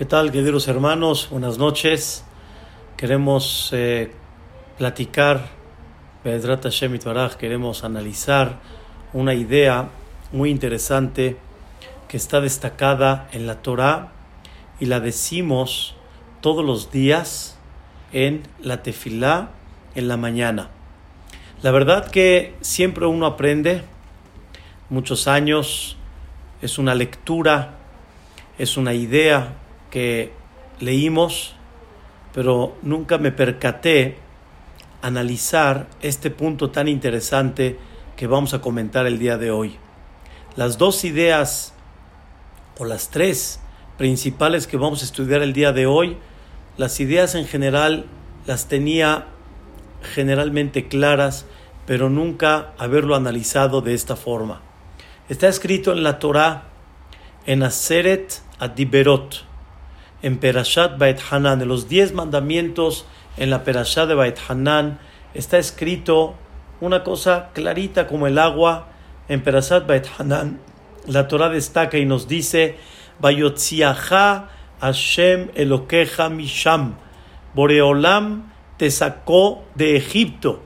[0.00, 1.28] ¿Qué tal, queridos hermanos?
[1.30, 2.24] Buenas noches.
[2.96, 4.10] Queremos eh,
[4.78, 5.48] platicar,
[7.38, 8.60] queremos analizar
[9.12, 9.90] una idea
[10.32, 11.36] muy interesante
[12.08, 14.12] que está destacada en la Torah
[14.80, 15.94] y la decimos
[16.40, 17.58] todos los días
[18.10, 19.50] en la tefilá
[19.94, 20.70] en la mañana.
[21.60, 23.82] La verdad que siempre uno aprende,
[24.88, 25.98] muchos años,
[26.62, 27.74] es una lectura,
[28.56, 29.58] es una idea
[29.90, 30.32] que
[30.78, 31.54] leímos,
[32.32, 34.16] pero nunca me percaté
[35.02, 37.78] analizar este punto tan interesante
[38.16, 39.76] que vamos a comentar el día de hoy.
[40.56, 41.74] Las dos ideas,
[42.78, 43.60] o las tres
[43.98, 46.16] principales que vamos a estudiar el día de hoy,
[46.76, 48.06] las ideas en general
[48.46, 49.26] las tenía
[50.14, 51.46] generalmente claras,
[51.86, 54.62] pero nunca haberlo analizado de esta forma.
[55.28, 56.64] Está escrito en la Torah,
[57.46, 59.44] en Aseret Adiberot,
[60.22, 64.98] en Perashat Bait Hanan, en los diez mandamientos en la Perashat de Bait Hanan,
[65.34, 66.34] está escrito
[66.80, 68.88] una cosa clarita como el agua.
[69.28, 70.60] En Perashat Bait Hanan,
[71.06, 72.76] la Torah destaca y nos dice:
[73.20, 74.48] Bayotziaha
[74.80, 76.96] Hashem Elokeja Misham.
[77.54, 80.62] Boreolam te sacó de Egipto.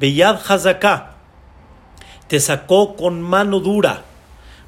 [0.00, 1.16] Beyad Hazaká.
[2.28, 4.02] Te sacó con mano dura.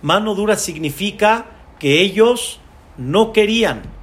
[0.03, 1.47] Mano dura significa
[1.79, 2.59] que ellos
[2.97, 4.00] no querían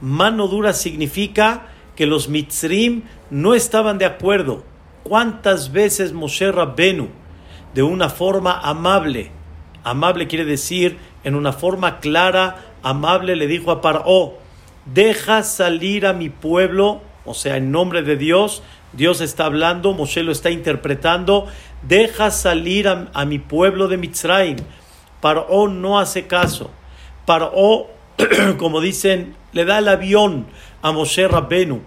[0.00, 4.62] Mano dura significa que los mitzrim no estaban de acuerdo.
[5.02, 7.08] ¿Cuántas veces Moshe Rabbenu,
[7.74, 9.30] de una forma amable,
[9.84, 14.38] amable quiere decir en una forma clara, amable, le dijo a Paró,
[14.86, 20.22] deja salir a mi pueblo, o sea, en nombre de Dios, Dios está hablando, Moshe
[20.22, 21.46] lo está interpretando,
[21.82, 24.56] deja salir a, mi pueblo de Mitzrayim.
[25.20, 26.70] Paró no hace caso.
[27.26, 27.88] Paró
[28.58, 30.46] como dicen, le da el avión
[30.82, 31.80] a Moshe Rabbenu,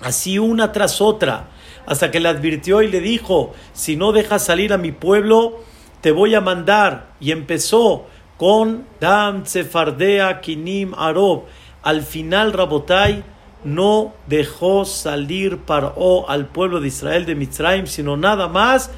[0.00, 1.48] así una tras otra,
[1.86, 5.60] hasta que le advirtió y le dijo, si no dejas salir a mi pueblo,
[6.00, 7.08] te voy a mandar.
[7.20, 8.06] Y empezó
[8.36, 11.44] con Dam, Sefardea, Kinim, Arob.
[11.82, 13.24] Al final, Rabotai
[13.64, 18.90] no dejó salir Paró al pueblo de Israel de Mitzrayim, sino nada más,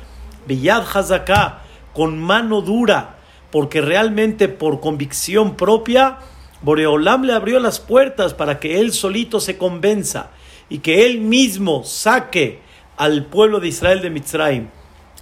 [0.47, 1.63] Beyad Hazaká,
[1.95, 3.17] con mano dura,
[3.51, 6.19] porque realmente por convicción propia,
[6.63, 10.31] Boreolam le abrió las puertas para que él solito se convenza
[10.69, 12.61] y que él mismo saque
[12.97, 14.69] al pueblo de Israel de Mitzrayim.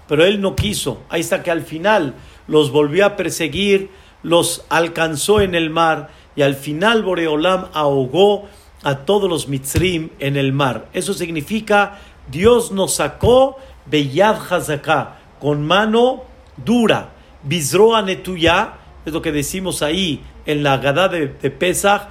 [0.09, 1.03] Pero él no quiso.
[1.09, 2.15] Ahí está que al final
[2.47, 3.91] los volvió a perseguir,
[4.23, 8.49] los alcanzó en el mar y al final Boreolam ahogó
[8.83, 10.89] a todos los Mitzrim en el mar.
[10.93, 11.99] Eso significa
[12.31, 16.25] Dios nos sacó Beyad Hazaká, con mano
[16.57, 17.13] dura.
[17.43, 22.09] Bizroa Netuya, es lo que decimos ahí en la Gadá de, de Pesach,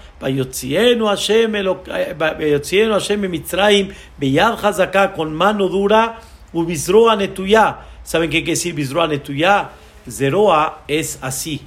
[4.62, 6.20] Hazaká, con mano dura,
[6.54, 7.80] Ubizroa Netuya.
[8.04, 9.70] ¿Saben qué quiere decir Bizroa Netuya?
[10.10, 11.62] Zeroa es así,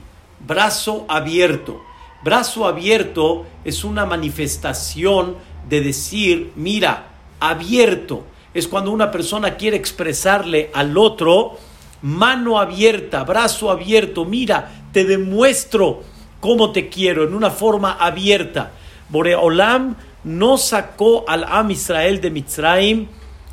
[0.46, 1.82] brazo abierto.
[2.22, 5.36] Brazo abierto es una manifestación
[5.68, 7.06] de decir, mira,
[7.40, 8.24] abierto.
[8.54, 11.58] Es cuando una persona quiere expresarle al otro,
[12.02, 16.02] mano abierta, brazo abierto, mira, te demuestro
[16.40, 18.72] cómo te quiero, en una forma abierta.
[19.08, 23.06] Boreolam no sacó al Am Israel de Mitzrayim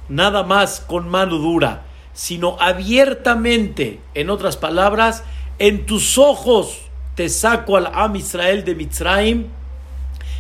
[0.09, 5.23] nada más con mano dura, sino abiertamente, en otras palabras,
[5.59, 6.81] en tus ojos
[7.16, 9.46] te saco al Am Israel de Mitzrayim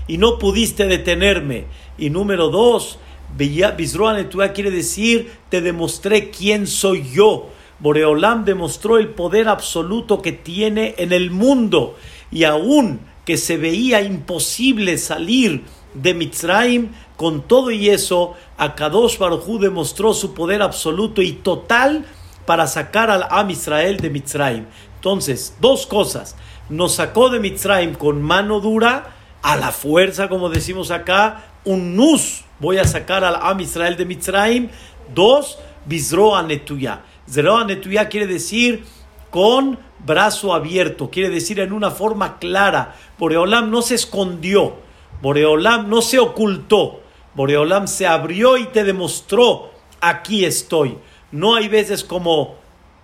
[0.07, 1.65] y no pudiste detenerme.
[1.97, 2.99] Y número dos,
[3.37, 7.49] Bizroan quiere decir, te demostré quién soy yo.
[7.79, 11.97] Boreolam demostró el poder absoluto que tiene en el mundo
[12.31, 15.63] y aún que se veía imposible salir
[15.93, 22.05] de Mitzrayim, con todo y eso, Akadosh Baruj demostró su poder absoluto y total
[22.45, 24.65] para sacar al Am Israel de Mitzrayim.
[24.95, 26.35] Entonces, dos cosas.
[26.69, 32.43] Nos sacó de Mitzrayim con mano dura, a la fuerza, como decimos acá, un nus.
[32.59, 34.69] Voy a sacar al Am Israel de Mitzrayim.
[35.13, 37.03] Dos, Bizroa Netuya.
[37.29, 38.83] Zeroa Netuya quiere decir
[39.29, 42.95] con brazo abierto, quiere decir en una forma clara.
[43.17, 44.75] Boreolam no se escondió,
[45.21, 47.01] Boreolam no se ocultó,
[47.33, 49.71] Boreolam se abrió y te demostró,
[50.01, 50.97] aquí estoy.
[51.31, 52.55] No hay veces como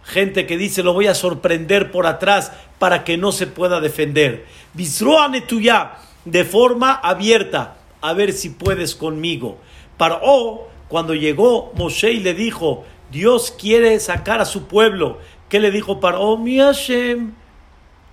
[0.03, 4.45] gente que dice lo voy a sorprender por atrás para que no se pueda defender.
[4.73, 9.57] Bisroane tuya de forma abierta, a ver si puedes conmigo.
[9.97, 15.19] Paró, cuando llegó Moshe y le dijo, Dios quiere sacar a su pueblo,
[15.51, 16.37] ¿Qué le dijo Paró?
[16.37, 17.33] Mi Hashem.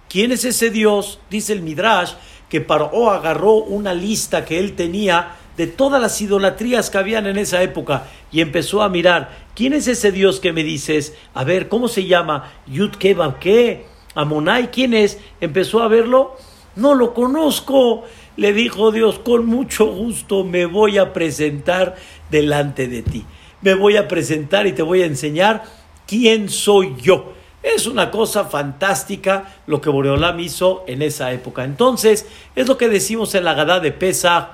[0.09, 1.21] ¿Quién es ese Dios?
[1.31, 2.15] Dice el Midrash
[2.49, 7.39] que Paró agarró una lista que él tenía de todas las idolatrías que habían en
[7.39, 11.15] esa época y empezó a mirar, ¿quién es ese Dios que me dices?
[11.33, 12.55] A ver, ¿cómo se llama?
[12.67, 13.87] Yud ¿qué?
[14.17, 15.21] Amonai, ¿quién es?
[15.41, 16.37] Empezó a verlo,
[16.75, 18.03] no lo conozco.
[18.37, 21.95] Le dijo Dios, con mucho gusto me voy a presentar
[22.33, 23.25] delante de ti.
[23.63, 25.78] Me voy a presentar y te voy a enseñar
[26.09, 27.35] quién soy yo.
[27.63, 31.65] Es una cosa fantástica lo que Boreolam hizo en esa época.
[31.65, 32.27] Entonces,
[32.57, 34.49] es lo que decimos en la Gadá de Pesach.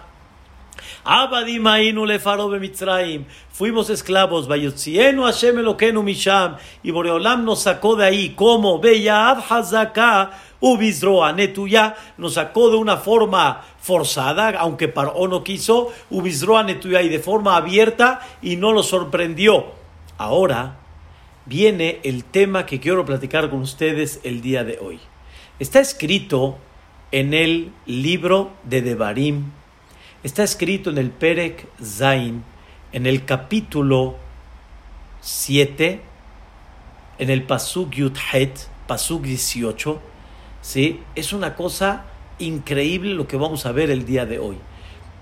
[3.53, 4.49] Fuimos esclavos.
[6.83, 8.31] Y Boreolam nos sacó de ahí.
[8.31, 8.81] como
[11.35, 11.95] Netuya.
[12.17, 15.93] Nos sacó de una forma forzada, aunque Paró no quiso.
[16.65, 17.03] Netuya.
[17.03, 18.21] Y de forma abierta.
[18.41, 19.67] Y no lo sorprendió.
[20.17, 20.84] Ahora
[21.47, 25.01] viene el tema que quiero platicar con ustedes el día de hoy.
[25.59, 26.59] Está escrito
[27.13, 29.45] en el libro de Devarim
[30.25, 32.43] Está escrito en el Perek Zain,
[32.93, 34.17] en el capítulo
[35.21, 36.01] 7,
[37.19, 40.01] en el Pasuk Yudhet, Pasuk 18.
[40.63, 41.03] ¿sí?
[41.15, 42.07] Es una cosa
[42.39, 44.57] increíble lo que vamos a ver el día de hoy.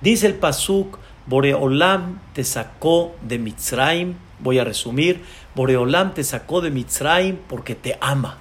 [0.01, 4.15] Dice el Pasuk, Boreolam te sacó de Mitzrayim.
[4.39, 5.25] Voy a resumir.
[5.55, 8.39] Boreolam te sacó de Mitzrayim porque te ama,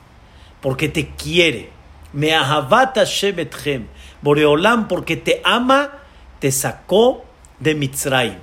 [0.61, 1.69] porque te quiere.
[2.13, 3.03] Me ahavata.
[4.21, 6.01] Boreolam porque te ama
[6.41, 7.23] te sacó
[7.59, 8.35] de Mitzray.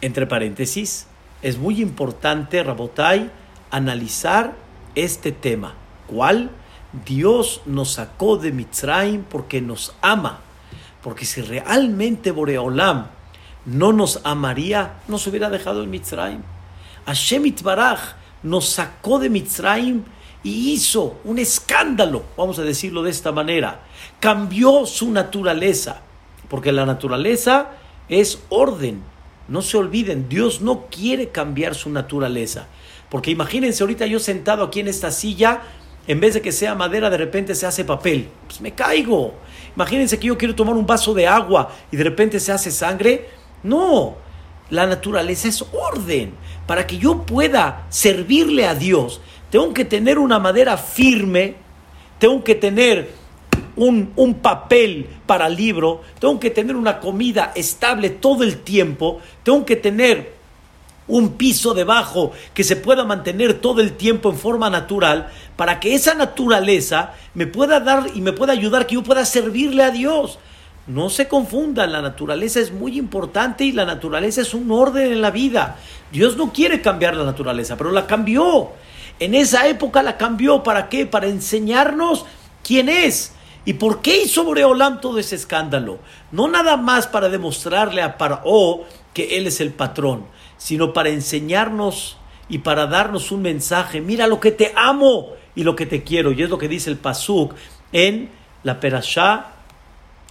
[0.00, 1.06] Entre paréntesis,
[1.42, 3.30] es muy importante, Rabotai,
[3.70, 4.54] analizar
[4.96, 5.74] este tema.
[6.08, 6.50] ¿Cuál?
[7.06, 10.40] Dios nos sacó de Mitzrayim porque nos ama.
[11.04, 13.06] Porque si realmente Boreolam
[13.64, 16.42] no nos amaría, nos hubiera dejado en Mitzrayim.
[17.10, 18.14] Hashem Itbaraj
[18.44, 20.04] nos sacó de Mitzrayim
[20.44, 23.80] y hizo un escándalo, vamos a decirlo de esta manera.
[24.20, 26.02] Cambió su naturaleza
[26.48, 27.72] porque la naturaleza
[28.08, 29.02] es orden.
[29.48, 32.68] No se olviden, Dios no quiere cambiar su naturaleza.
[33.08, 35.62] Porque imagínense ahorita yo sentado aquí en esta silla,
[36.06, 38.28] en vez de que sea madera, de repente se hace papel.
[38.46, 39.34] Pues me caigo.
[39.74, 43.28] Imagínense que yo quiero tomar un vaso de agua y de repente se hace sangre.
[43.64, 44.16] No,
[44.70, 46.32] la naturaleza es orden.
[46.66, 49.20] Para que yo pueda servirle a Dios,
[49.50, 51.56] tengo que tener una madera firme,
[52.18, 53.10] tengo que tener
[53.76, 59.76] un, papel para libro, tengo que tener una comida estable todo el tiempo, tengo que
[59.76, 60.34] tener
[61.08, 65.94] un piso debajo que se pueda mantener todo el tiempo en forma natural, para que
[65.94, 70.38] esa naturaleza me pueda dar y me pueda ayudar, que yo pueda servirle a Dios.
[70.86, 75.20] No se confundan, la naturaleza es muy importante y la naturaleza es un orden en
[75.20, 75.76] la vida.
[76.10, 78.70] Dios no quiere cambiar la naturaleza, pero la cambió.
[79.20, 81.06] En esa época la cambió, ¿para qué?
[81.06, 82.24] Para enseñarnos
[82.64, 83.34] quién es.
[83.64, 85.98] ¿Y por qué hizo Boreolam todo ese escándalo?
[86.32, 90.24] No nada más para demostrarle a Paró que él es el patrón,
[90.56, 92.16] sino para enseñarnos
[92.48, 94.00] y para darnos un mensaje.
[94.00, 96.32] Mira lo que te amo y lo que te quiero.
[96.32, 97.54] Y es lo que dice el Pasuk
[97.92, 98.30] en
[98.62, 99.59] la Perashá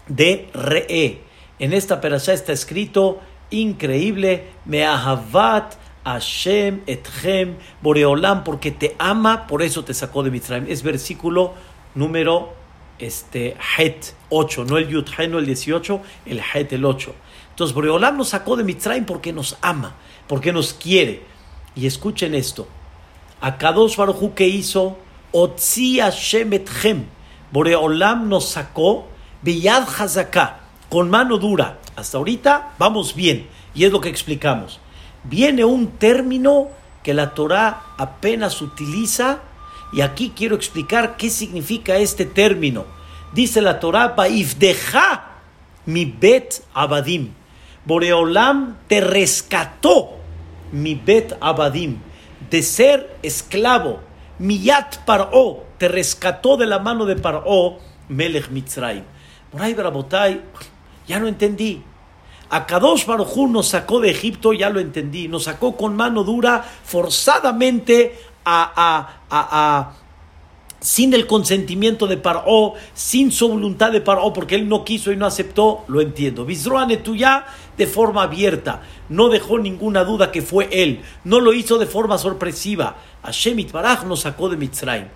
[0.10, 1.22] de Re'e.
[1.60, 3.20] En esta Perashá está escrito
[3.50, 10.70] increíble, me ahavat Hashem etchem Boreolam, porque te ama, por eso te sacó de Mitzrayim.
[10.70, 11.54] Es versículo
[11.96, 12.54] número
[12.98, 17.14] este Het 8, no el Yud no el 18, el Het el 8.
[17.52, 19.96] Entonces Boreolam nos sacó de Mitzrayim porque nos ama,
[20.28, 21.24] porque nos quiere.
[21.76, 22.68] Y escuchen esto.
[23.42, 24.98] A Kadosh Baruj que hizo
[25.32, 27.06] Otzi Hashem etchem.
[27.52, 29.08] Boreolam nos sacó
[29.42, 31.80] Biyad Hazaká, con mano dura.
[31.96, 33.48] Hasta ahorita vamos bien.
[33.74, 34.80] Y es lo que explicamos.
[35.24, 36.70] Viene un término
[37.04, 39.40] que la Torah apenas utiliza
[39.92, 42.86] y aquí quiero explicar qué significa este término.
[43.34, 44.16] Dice la Torah,
[44.58, 45.26] deja
[45.86, 47.32] mi bet abadim.
[47.86, 50.18] Boreolam te rescató
[50.72, 51.98] mi bet abadim
[52.50, 54.00] de ser esclavo.
[54.38, 59.04] Miyat paró te rescató de la mano de paró melech mitzrayim.
[59.52, 60.42] Moray Barabotay,
[61.08, 61.82] ya no entendí.
[62.52, 65.28] A Kadosh Baruj nos sacó de Egipto, ya lo entendí.
[65.28, 68.18] Nos sacó con mano dura, forzadamente
[70.80, 75.18] sin el consentimiento de Paró, sin su voluntad de Paró, porque él no quiso y
[75.18, 76.46] no aceptó, lo entiendo.
[76.46, 77.46] Bisroane tuya
[77.78, 82.18] de forma abierta, no dejó ninguna duda que fue él, no lo hizo de forma
[82.18, 82.98] sorpresiva.
[83.24, 85.08] Hashem Itbaraj nos sacó de Mitzrayim,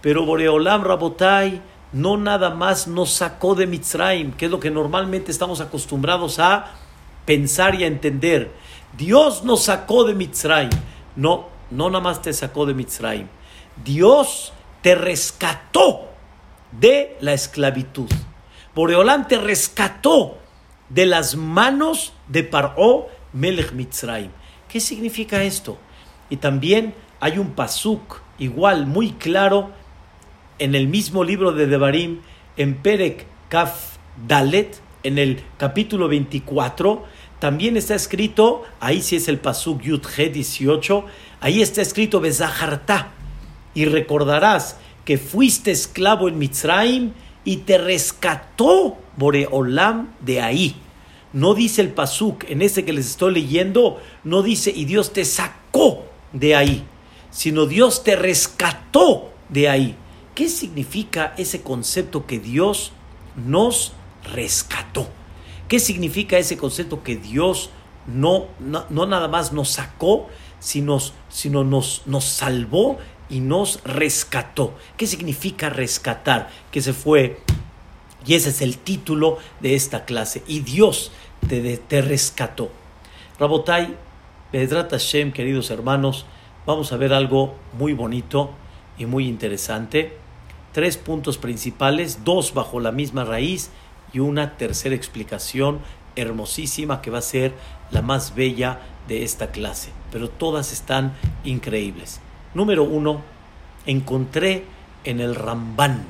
[0.00, 5.30] pero Boreolam Rabotai no nada más nos sacó de Mitzrayim, que es lo que normalmente
[5.30, 6.72] estamos acostumbrados a
[7.26, 8.50] pensar y a entender.
[8.96, 10.70] Dios nos sacó de Mitzrayim,
[11.16, 13.26] no no nada más te sacó de Mitzrayim,
[13.82, 16.08] Dios te rescató
[16.72, 18.08] de la esclavitud.
[18.74, 20.38] Boreolán te rescató
[20.88, 24.30] de las manos de Paró Melech Mitzrayim.
[24.68, 25.78] ¿Qué significa esto?
[26.30, 29.70] Y también hay un pasuk igual, muy claro,
[30.58, 32.20] en el mismo libro de Devarim,
[32.56, 37.04] en Perek Kaf Dalet, en el capítulo 24,
[37.38, 41.04] también está escrito, ahí sí es el pasuk Yud G 18,
[41.40, 43.10] ahí está escrito Bezaharta,
[43.74, 47.12] y recordarás que fuiste esclavo en Mitzrayim
[47.44, 50.76] y te rescató Boreolam de ahí.
[51.32, 55.24] No dice el pasuk, en ese que les estoy leyendo, no dice y Dios te
[55.24, 56.84] sacó de ahí,
[57.30, 59.96] sino Dios te rescató de ahí.
[60.34, 62.92] ¿Qué significa ese concepto que Dios
[63.36, 63.92] nos
[64.32, 65.08] rescató?
[65.68, 67.70] ¿Qué significa ese concepto que Dios
[68.06, 70.98] no, no, nada más nos sacó, sino,
[71.28, 72.98] sino nos, nos salvó
[73.28, 74.74] y nos rescató?
[74.96, 76.50] ¿Qué significa rescatar?
[76.70, 77.38] Que se fue
[78.26, 80.42] y ese es el título de esta clase.
[80.46, 81.10] Y Dios
[81.48, 82.70] te, te rescató.
[83.38, 83.96] Rabotai,
[84.50, 86.26] Pedrat Hashem, queridos hermanos,
[86.66, 88.50] vamos a ver algo muy bonito
[88.98, 90.21] y muy interesante.
[90.72, 93.70] Tres puntos principales, dos bajo la misma raíz
[94.12, 95.80] y una tercera explicación
[96.16, 97.52] hermosísima que va a ser
[97.90, 99.90] la más bella de esta clase.
[100.10, 101.12] Pero todas están
[101.44, 102.20] increíbles.
[102.54, 103.22] Número uno,
[103.86, 104.64] encontré
[105.04, 106.04] en el Ramban,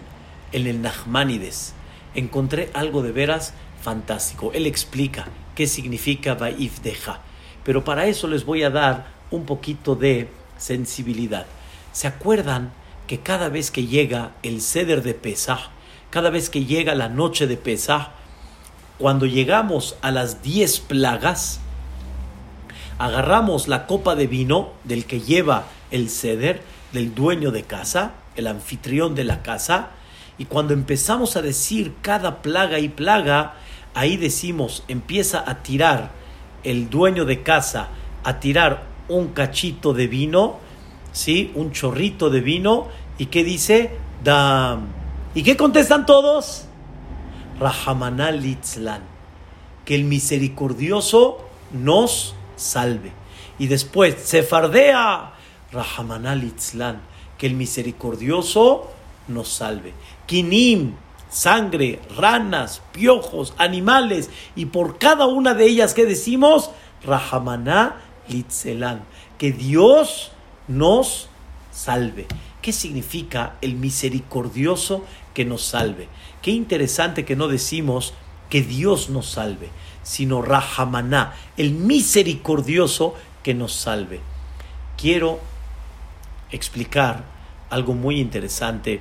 [0.53, 1.75] en el Nachmanides,
[2.15, 4.53] encontré algo de veras fantástico.
[4.53, 7.21] Él explica qué significa Vaif Deja.
[7.65, 11.47] Pero para eso les voy a dar un poquito de sensibilidad.
[11.93, 12.73] ¿Se acuerdan
[13.13, 15.69] que cada vez que llega el ceder de Pesach,
[16.09, 18.09] cada vez que llega la noche de Pesach,
[18.97, 21.61] cuando llegamos a las diez plagas,
[22.97, 26.63] agarramos la copa de vino del que lleva el ceder,
[26.95, 29.91] del dueño de casa, el anfitrión de la casa,
[30.39, 33.57] y cuando empezamos a decir cada plaga y plaga,
[33.93, 36.13] ahí decimos, empieza a tirar
[36.65, 37.89] el dueño de casa,
[38.25, 40.61] a tirar un cachito de vino,
[41.13, 41.53] ¿sí?
[41.55, 42.89] Un chorrito de vino,
[43.19, 43.91] y qué dice,
[44.23, 44.87] Dam.
[45.35, 46.67] ¿Y qué contestan todos?
[47.59, 49.03] Rahamanal Itzlan,
[49.85, 51.39] que el misericordioso
[51.73, 53.13] nos salve.
[53.59, 55.35] Y después, Sefardea,
[55.73, 57.01] Rahamanal Itzlan,
[57.39, 58.91] que el misericordioso
[59.29, 59.95] nos salve.
[60.27, 60.95] Kinim,
[61.33, 66.71] sangre, ranas, piojos, animales, y por cada una de ellas que decimos,
[67.05, 67.97] Rahamaná
[68.29, 69.03] Litzelan,
[69.39, 70.31] que Dios
[70.69, 71.29] nos
[71.73, 72.27] salve.
[72.63, 75.05] ¿Qué significa el misericordioso
[75.35, 76.09] que nos salve?
[76.43, 78.15] Qué interesante que no decimos
[78.49, 79.69] que Dios nos salve,
[80.05, 84.21] sino Rahamaná, el misericordioso que nos salve.
[84.97, 85.41] Quiero
[86.53, 87.25] explicar
[87.69, 89.01] algo muy interesante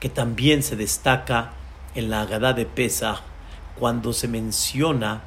[0.00, 1.52] que también se destaca
[1.94, 3.20] en la Agadá de Pesach
[3.78, 5.22] cuando se menciona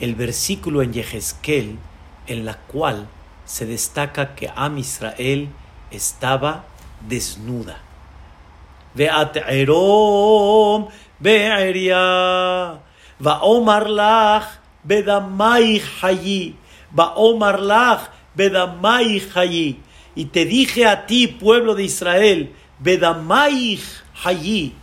[0.00, 1.78] el versículo en Yehezkel
[2.26, 3.08] en la cual
[3.46, 5.48] se destaca que Am Israel
[5.92, 6.64] estaba
[7.00, 7.76] desnuda.
[8.94, 10.88] Veat erom
[11.20, 12.78] be'eria
[13.40, 16.56] omar lach bedamai hayi
[17.16, 19.80] omar lach bedamai hayi
[20.14, 24.74] y te dije a ti pueblo de Israel Bedamaich Hayi,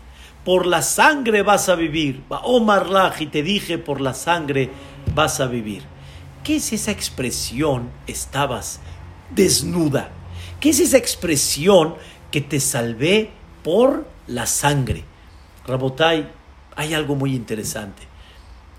[0.45, 2.23] por la sangre vas a vivir.
[2.29, 4.69] Omar y te dije, por la sangre
[5.13, 5.83] vas a vivir.
[6.43, 7.89] ¿Qué es esa expresión?
[8.07, 8.79] Estabas
[9.31, 10.11] desnuda.
[10.59, 11.95] ¿Qué es esa expresión
[12.31, 13.29] que te salvé
[13.63, 15.03] por la sangre?
[15.65, 16.29] Rabotai,
[16.75, 18.03] hay algo muy interesante.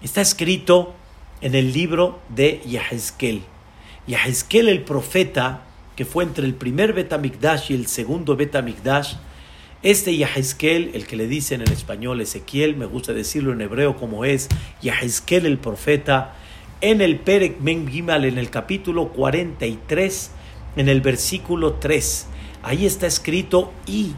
[0.03, 0.95] Está escrito
[1.41, 3.43] en el libro de Yahezkel.
[4.07, 5.63] Yahezkel el profeta
[5.97, 9.17] que fue entre el primer Betamikdash y el segundo Betamikdash,
[9.83, 14.25] este Yahezkel, el que le dicen en español Ezequiel, me gusta decirlo en hebreo como
[14.25, 14.49] es,
[14.81, 16.37] Yahezkel el profeta,
[16.81, 20.31] en el Perek Men Gimal, en el capítulo 43,
[20.77, 22.27] en el versículo 3,
[22.63, 24.13] ahí está escrito y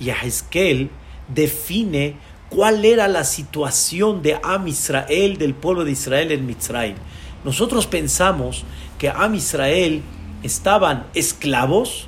[0.00, 0.90] Yahezkel
[1.28, 2.16] define
[2.48, 6.96] cuál era la situación de Am Israel, del pueblo de Israel en Mitzrayim.
[7.44, 8.64] Nosotros pensamos
[8.98, 10.02] que Am Israel
[10.42, 12.06] estaban esclavos,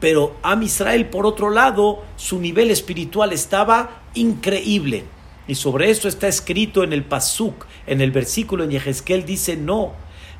[0.00, 5.04] pero Am Israel, por otro lado, su nivel espiritual estaba increíble.
[5.46, 9.92] Y sobre esto está escrito en el Pasuk, en el versículo en Yehezkel, dice: No,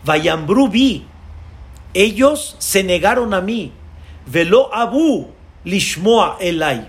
[0.04, 1.04] Vayambru vi,
[1.94, 3.72] ellos se negaron a mí,
[4.26, 5.28] velo abu
[5.64, 6.88] lishmoa elai,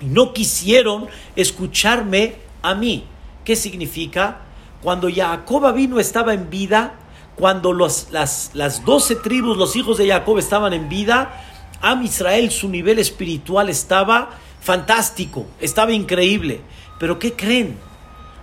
[0.00, 1.06] y no quisieron
[1.36, 3.04] escucharme a mí.
[3.44, 4.40] ¿Qué significa?
[4.82, 6.94] Cuando Jacob vino estaba en vida,
[7.36, 11.42] cuando las, las doce tribus, los hijos de Jacob estaban en vida,
[11.80, 14.30] Am Israel, su nivel espiritual estaba
[14.60, 16.60] fantástico, estaba increíble.
[16.98, 17.78] Pero ¿qué creen?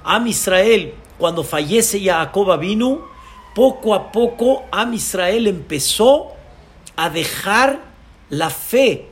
[0.04, 3.13] Am Israel, cuando fallece Jacob vino,
[3.54, 6.32] poco a poco Am Israel empezó
[6.96, 7.80] a dejar
[8.30, 9.08] la fe,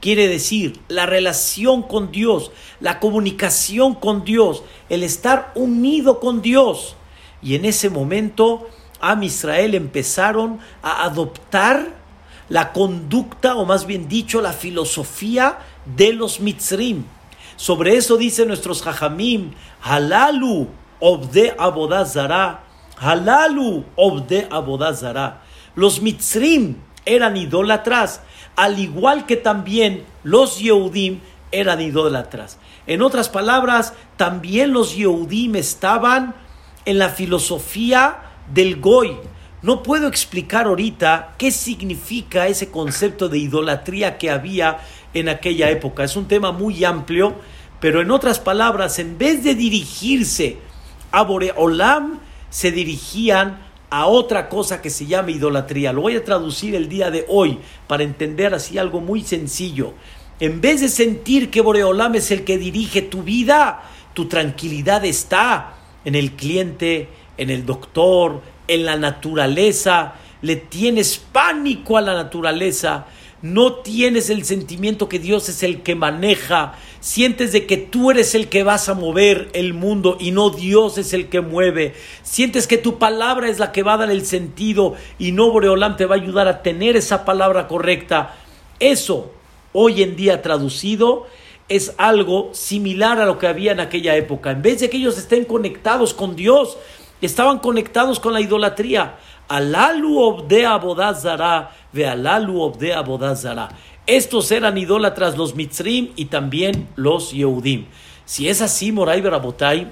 [0.00, 6.96] quiere decir la relación con Dios, la comunicación con Dios, el estar unido con Dios.
[7.42, 8.68] Y en ese momento
[9.00, 12.00] Am Israel empezaron a adoptar
[12.48, 15.58] la conducta, o más bien dicho, la filosofía
[15.96, 17.04] de los mitzrim.
[17.56, 20.68] Sobre eso dicen nuestros hajamim, halalu
[20.98, 22.64] obde abodazara,
[23.00, 25.42] halalu obde abodazara.
[25.74, 26.76] Los mitzrim
[27.06, 28.20] eran idólatras,
[28.56, 32.58] al igual que también los yehudim eran idólatras.
[32.86, 36.34] En otras palabras, también los yehudim estaban
[36.84, 38.18] en la filosofía
[38.52, 39.16] del goy.
[39.62, 44.78] No puedo explicar ahorita qué significa ese concepto de idolatría que había
[45.14, 46.04] en aquella época.
[46.04, 47.34] Es un tema muy amplio,
[47.80, 50.58] pero en otras palabras, en vez de dirigirse
[51.12, 55.92] a Boreolam, se dirigían a otra cosa que se llama idolatría.
[55.92, 59.94] Lo voy a traducir el día de hoy para entender así algo muy sencillo.
[60.38, 63.82] En vez de sentir que Boreolam es el que dirige tu vida,
[64.14, 70.14] tu tranquilidad está en el cliente, en el doctor, en la naturaleza.
[70.42, 73.06] Le tienes pánico a la naturaleza
[73.42, 78.34] no tienes el sentimiento que Dios es el que maneja, sientes de que tú eres
[78.34, 82.66] el que vas a mover el mundo y no Dios es el que mueve, sientes
[82.66, 86.06] que tu palabra es la que va a dar el sentido y no Boreolam te
[86.06, 88.36] va a ayudar a tener esa palabra correcta.
[88.78, 89.32] Eso,
[89.72, 91.26] hoy en día traducido,
[91.68, 94.50] es algo similar a lo que había en aquella época.
[94.50, 96.76] En vez de que ellos estén conectados con Dios,
[97.22, 99.16] estaban conectados con la idolatría.
[99.50, 103.68] Alalu obdea abodazara, ve alalu obdea abodazara.
[104.06, 107.86] Estos eran idólatras los mitzrim y también los yehudim.
[108.24, 109.88] Si es así, Moray Berabotai,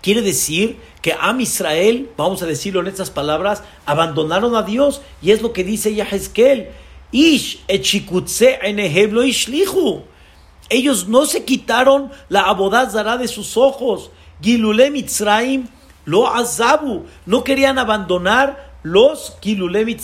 [0.00, 5.32] quiere decir que Am Israel, vamos a decirlo en estas palabras, abandonaron a Dios y
[5.32, 6.68] es lo que dice Yahezkel.
[7.10, 10.02] Ish ishlihu.
[10.68, 14.12] Ellos no se quitaron la abodazara de sus ojos.
[14.40, 15.66] Gilule Mitzraim
[16.04, 19.98] lo azabu, no querían abandonar los Kilule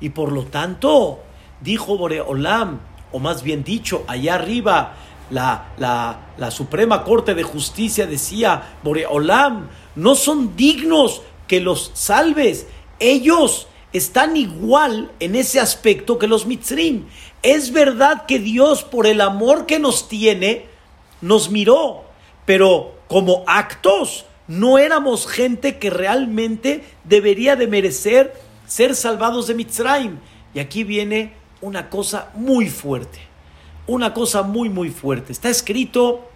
[0.00, 1.20] Y por lo tanto,
[1.60, 2.80] dijo Boreolam,
[3.12, 4.94] o más bien dicho, allá arriba,
[5.30, 12.66] la, la, la Suprema Corte de Justicia decía, Boreolam, no son dignos que los salves.
[12.98, 17.06] Ellos están igual en ese aspecto que los mitzrim.
[17.42, 20.66] Es verdad que Dios, por el amor que nos tiene,
[21.20, 22.04] nos miró,
[22.44, 28.32] pero como actos no éramos gente que realmente debería de merecer
[28.66, 30.18] ser salvados de Mitzrayim.
[30.54, 33.20] Y aquí viene una cosa muy fuerte,
[33.86, 35.32] una cosa muy, muy fuerte.
[35.32, 36.28] Está escrito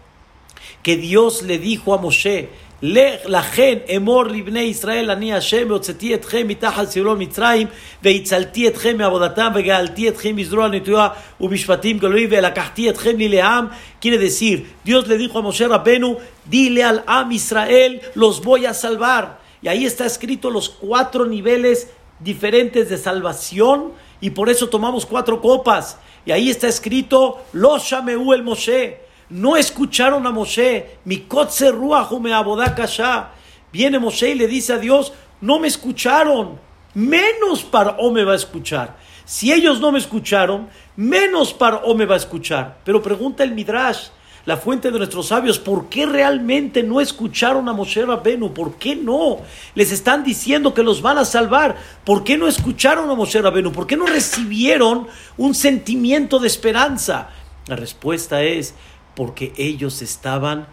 [0.82, 2.50] que Dios le dijo a Moshe,
[2.81, 7.67] לכן אמור לבני ישראל אני השם והוצאתי אתכם מתחת סבלון מצרים
[8.03, 11.07] והצלתי אתכם מעבודתם וגאלתי אתכם מזרוע נטויה
[11.41, 13.67] ומשפטים גלויים ולקחתי אתכם לי לעם
[14.01, 18.73] quiere decir Dios le dijo a Moshe Rabbenu dile al Am Israel los voy a
[18.75, 21.87] salvar y ahí está escrito los cuatro niveles
[22.19, 28.33] diferentes de salvación y por eso tomamos cuatro copas y ahí está escrito los Shameu
[28.33, 29.00] el Moshe
[29.32, 30.98] no escucharon a Moshe.
[31.04, 31.72] Mi kotze
[32.20, 33.30] me abodakasha.
[33.72, 36.60] Viene Moshe y le dice a Dios, no me escucharon.
[36.94, 37.66] Menos
[37.98, 38.96] o me va a escuchar.
[39.24, 42.80] Si ellos no me escucharon, menos o me va a escuchar.
[42.84, 44.08] Pero pregunta el Midrash,
[44.44, 48.52] la fuente de nuestros sabios, ¿por qué realmente no escucharon a Moshe Rabenu?
[48.52, 49.38] ¿Por qué no?
[49.74, 51.76] Les están diciendo que los van a salvar.
[52.04, 53.72] ¿Por qué no escucharon a Moshe Rabenu?
[53.72, 55.06] ¿Por qué no recibieron
[55.38, 57.30] un sentimiento de esperanza?
[57.68, 58.74] La respuesta es
[59.14, 60.66] porque ellos estaban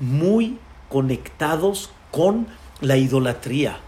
[0.00, 2.46] muy conectados con
[2.80, 3.78] la idolatría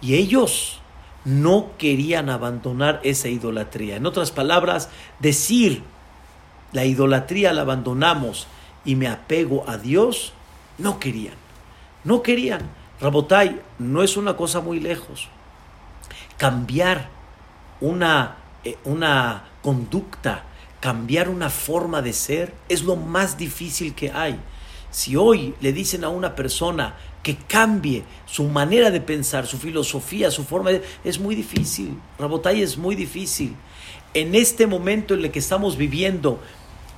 [0.00, 0.80] y ellos
[1.24, 3.96] no querían abandonar esa idolatría.
[3.96, 5.82] En otras palabras, decir
[6.72, 8.46] la idolatría la abandonamos
[8.84, 10.32] y me apego a Dios,
[10.78, 11.34] no querían.
[12.04, 12.62] No querían.
[13.00, 15.28] Rabotai, no es una cosa muy lejos.
[16.38, 17.08] Cambiar
[17.80, 20.44] una, eh, una conducta
[20.80, 24.40] cambiar una forma de ser es lo más difícil que hay.
[24.90, 30.30] Si hoy le dicen a una persona que cambie su manera de pensar, su filosofía,
[30.30, 30.82] su forma de...
[31.04, 31.98] es muy difícil.
[32.18, 33.54] Rabotay es muy difícil.
[34.14, 36.40] En este momento en el que estamos viviendo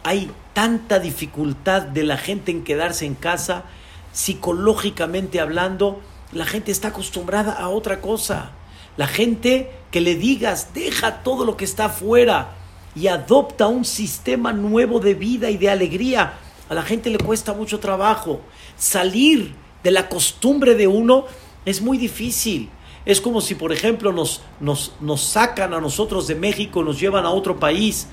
[0.04, 3.64] hay tanta dificultad de la gente en quedarse en casa,
[4.12, 6.00] psicológicamente hablando,
[6.32, 8.52] la gente está acostumbrada a otra cosa.
[8.96, 12.54] La gente que le digas, deja todo lo que está afuera,
[12.94, 16.34] y adopta un sistema nuevo de vida y de alegría.
[16.68, 18.40] A la gente le cuesta mucho trabajo.
[18.76, 21.24] Salir de la costumbre de uno
[21.64, 22.68] es muy difícil.
[23.04, 27.24] Es como si, por ejemplo, nos, nos, nos sacan a nosotros de México, nos llevan
[27.24, 28.06] a otro país.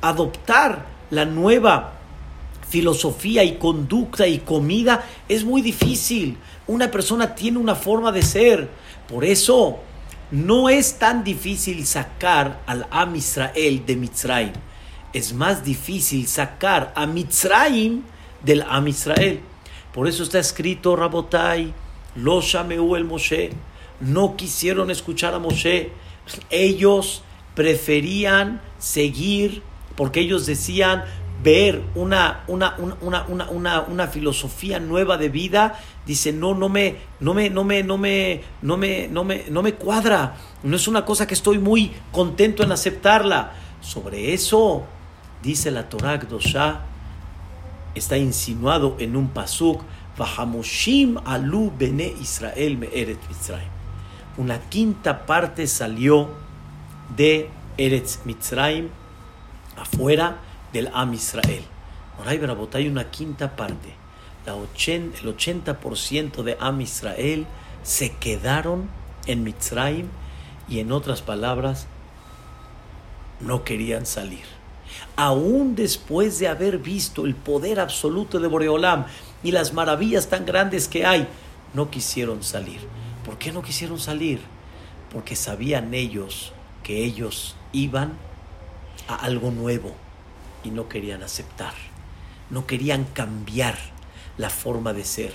[0.00, 1.94] Adoptar la nueva
[2.68, 6.38] filosofía y conducta y comida es muy difícil.
[6.66, 8.70] Una persona tiene una forma de ser.
[9.08, 9.80] Por eso
[10.30, 14.52] no es tan difícil sacar al Am Israel de Mitzrayim.
[15.12, 18.02] Es más difícil sacar a Mitzrayim
[18.44, 19.40] del Am Israel.
[19.92, 21.74] Por eso está escrito Rabotai,
[22.14, 23.50] lo llamó el Moshe.
[24.00, 25.90] No quisieron escuchar a Moshe.
[26.48, 27.22] Ellos
[27.56, 29.62] preferían seguir
[29.96, 31.04] porque ellos decían,
[31.42, 37.50] ver una, una, una, una, filosofía nueva de vida, dice, no, no me, no me,
[37.50, 40.36] no me, no me, no me, no me, no me cuadra.
[40.62, 43.52] No es una cosa que estoy muy contento en aceptarla.
[43.80, 44.84] Sobre eso,
[45.42, 46.82] dice la Torah Gdosha,
[47.94, 49.82] está insinuado en un pasuk,
[50.18, 53.70] Vahamoshim alu bene Israel me eret Mitzrayim.
[54.36, 56.28] Una quinta parte salió
[57.16, 57.48] de
[57.78, 58.88] Eretz Mitzrayim
[59.76, 60.38] afuera
[60.72, 61.64] del Am Israel.
[62.72, 63.94] Hay una quinta parte.
[64.46, 67.46] La el 80% de Am Israel
[67.82, 68.88] se quedaron
[69.26, 70.08] en Mitzrayim
[70.68, 71.86] y en otras palabras,
[73.40, 74.44] no querían salir.
[75.16, 79.06] Aún después de haber visto el poder absoluto de Boreolam
[79.42, 81.26] y las maravillas tan grandes que hay,
[81.74, 82.80] no quisieron salir.
[83.24, 84.40] ¿Por qué no quisieron salir?
[85.12, 86.52] Porque sabían ellos
[86.82, 88.12] que ellos iban
[89.08, 89.94] a algo nuevo
[90.64, 91.74] y no querían aceptar,
[92.50, 93.76] no querían cambiar
[94.36, 95.32] la forma de ser.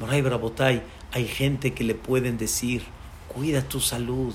[0.00, 0.82] Moray Brabotay,
[1.12, 2.84] hay gente que le pueden decir,
[3.28, 4.34] cuida tu salud,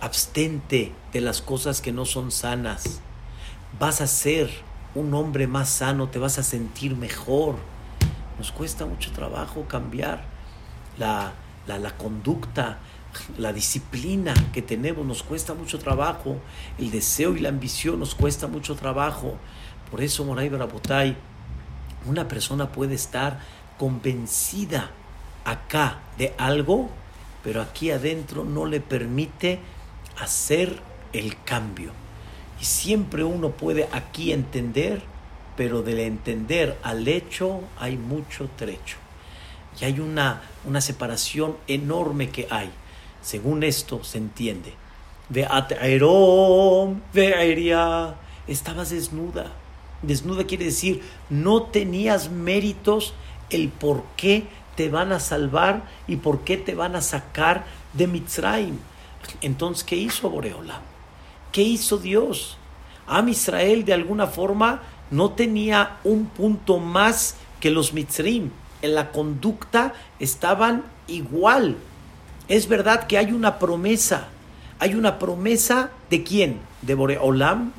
[0.00, 3.00] abstente de las cosas que no son sanas,
[3.78, 4.50] vas a ser
[4.94, 7.56] un hombre más sano, te vas a sentir mejor.
[8.38, 10.24] Nos cuesta mucho trabajo cambiar
[10.98, 11.32] la,
[11.66, 12.78] la, la conducta,
[13.38, 16.38] la disciplina que tenemos nos cuesta mucho trabajo,
[16.78, 19.36] el deseo y la ambición nos cuesta mucho trabajo.
[19.90, 21.16] Por eso, Moray Barabotay,
[22.06, 23.40] una persona puede estar
[23.78, 24.90] convencida
[25.44, 26.88] acá de algo,
[27.44, 29.60] pero aquí adentro no le permite
[30.18, 30.80] hacer
[31.12, 31.92] el cambio.
[32.60, 35.02] Y siempre uno puede aquí entender,
[35.56, 38.96] pero del entender al hecho hay mucho trecho.
[39.80, 42.70] Y hay una, una separación enorme que hay.
[43.22, 44.74] Según esto se entiende.
[48.46, 49.52] Estabas desnuda.
[50.02, 53.14] Desnuda quiere decir, no tenías méritos
[53.50, 58.06] el por qué te van a salvar y por qué te van a sacar de
[58.06, 58.78] Mitzrayim.
[59.40, 60.80] Entonces, ¿qué hizo Boreola?
[61.52, 62.56] ¿Qué hizo Dios?
[63.06, 68.50] Am Israel de alguna forma no tenía un punto más que los Mitzrayim.
[68.80, 71.76] En la conducta estaban igual.
[72.52, 74.28] Es verdad que hay una promesa.
[74.78, 76.60] Hay una promesa de quién?
[76.82, 77.72] De Boreolam.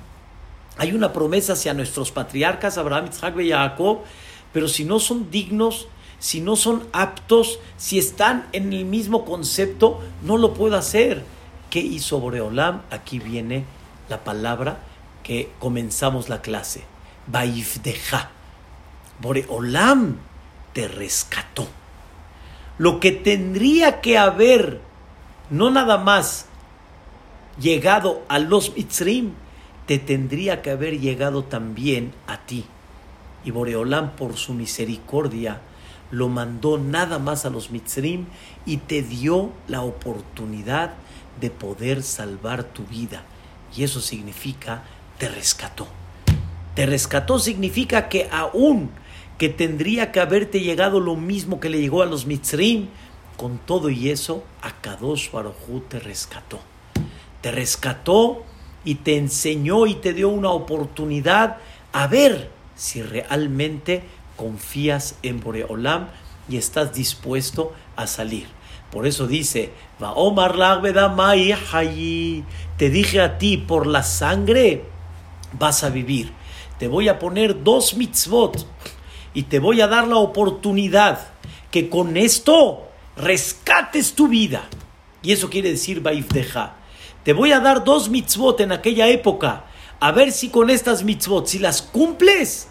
[0.79, 3.99] Hay una promesa hacia nuestros patriarcas, Abraham, Isaac y Jacob.
[4.51, 10.01] Pero si no son dignos, si no son aptos, si están en el mismo concepto,
[10.23, 11.23] no lo puedo hacer.
[11.69, 12.81] ¿Qué hizo Boreolam?
[12.89, 13.65] Aquí viene
[14.09, 14.79] la palabra
[15.21, 16.83] que comenzamos la clase.
[17.27, 18.31] Baifdeja.
[19.21, 20.17] Boreolam
[20.73, 21.67] te rescató
[22.83, 24.81] lo que tendría que haber
[25.49, 26.47] no nada más
[27.57, 29.31] llegado a los Mitzrim,
[29.85, 32.65] te tendría que haber llegado también a ti.
[33.45, 35.61] Y Boreolán por su misericordia
[36.11, 38.25] lo mandó nada más a los Mitzrim
[38.65, 40.95] y te dio la oportunidad
[41.39, 43.23] de poder salvar tu vida.
[43.73, 44.83] Y eso significa
[45.19, 45.87] te rescató.
[46.75, 48.89] Te rescató significa que aún
[49.37, 52.87] que tendría que haberte llegado lo mismo que le llegó a los Mitzrim.
[53.37, 56.59] Con todo y eso, a Kadosh Baruj te rescató.
[57.41, 58.43] Te rescató
[58.85, 61.57] y te enseñó y te dio una oportunidad
[61.91, 64.03] a ver si realmente
[64.35, 66.07] confías en Boreolam
[66.49, 68.47] y estás dispuesto a salir.
[68.91, 69.71] Por eso dice,
[72.77, 74.85] te dije a ti, por la sangre
[75.57, 76.31] vas a vivir.
[76.77, 78.67] Te voy a poner dos mitzvot
[79.33, 81.27] y te voy a dar la oportunidad
[81.71, 84.63] que con esto rescates tu vida.
[85.21, 86.75] Y eso quiere decir Baifdeja.
[87.23, 89.65] Te voy a dar dos mitzvot en aquella época.
[89.99, 92.67] A ver si con estas mitzvot, si las cumples,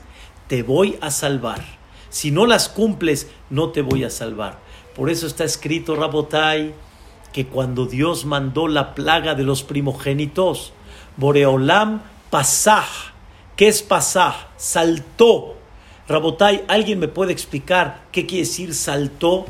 [0.49, 1.65] te voy a salvar.
[2.11, 4.59] Si no las cumples, no te voy a salvar.
[4.95, 6.75] Por eso está escrito, Rabotai,
[7.33, 10.75] que cuando Dios mandó la plaga de los primogénitos,
[11.17, 13.13] Boreolam Pasaj.
[13.57, 14.35] ¿Qué es Pasaj?
[14.59, 15.57] Saltó.
[16.09, 19.47] Rabotai, ¿alguien me puede explicar qué quiere decir saltó?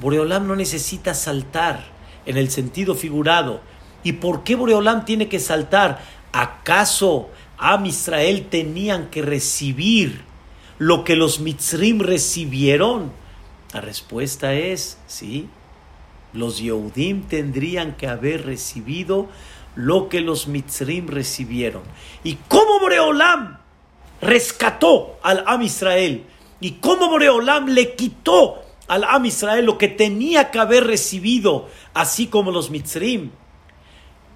[0.00, 1.84] Boreolam no necesita saltar
[2.24, 3.60] en el sentido figurado.
[4.02, 6.02] ¿Y por qué Boreolam tiene que saltar?
[6.32, 10.22] ¿Acaso Am Israel tenían que recibir
[10.78, 13.12] lo que los Mitzrim recibieron?
[13.74, 15.48] La respuesta es sí.
[16.32, 19.28] Los Yehudim tendrían que haber recibido
[19.74, 21.82] lo que los Mitzrim recibieron.
[22.24, 23.59] ¿Y cómo Boreolam
[24.20, 26.24] rescató al Am Israel?
[26.60, 32.26] ¿Y cómo Boreolam le quitó al Am Israel lo que tenía que haber recibido, así
[32.26, 33.30] como los Mitzrim?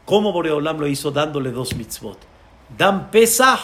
[0.04, 2.18] ¿Cómo Boreolam lo hizo dándole dos mitzvot?
[2.76, 3.60] Dan Pesach,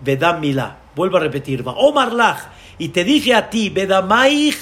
[0.00, 0.78] Vedam Milá.
[0.94, 2.40] Vuelvo a repetir, va Omar Lach.
[2.78, 4.56] Y te dije a ti, Vedamaich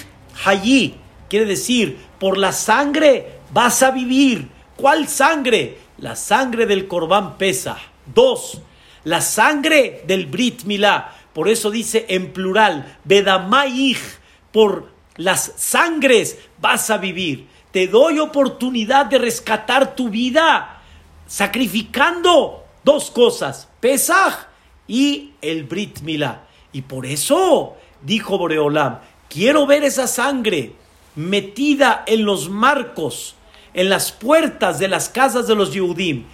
[0.45, 0.95] Hayi.
[1.29, 4.49] Quiere decir, por la sangre vas a vivir.
[4.77, 5.79] ¿Cuál sangre?
[5.99, 7.79] La sangre del Corbán Pesach.
[8.15, 8.61] Dos,
[9.05, 11.15] la sangre del Brit Milá.
[11.33, 13.99] Por eso dice en plural, Vedamaich.
[14.53, 17.47] Por las sangres vas a vivir.
[17.71, 20.81] Te doy oportunidad de rescatar tu vida
[21.31, 24.49] sacrificando dos cosas, Pesach
[24.89, 26.43] y el Brit Milá.
[26.73, 30.73] Y por eso dijo Boreolam, quiero ver esa sangre
[31.15, 33.37] metida en los marcos,
[33.75, 36.25] en las puertas de las casas de los Yehudim.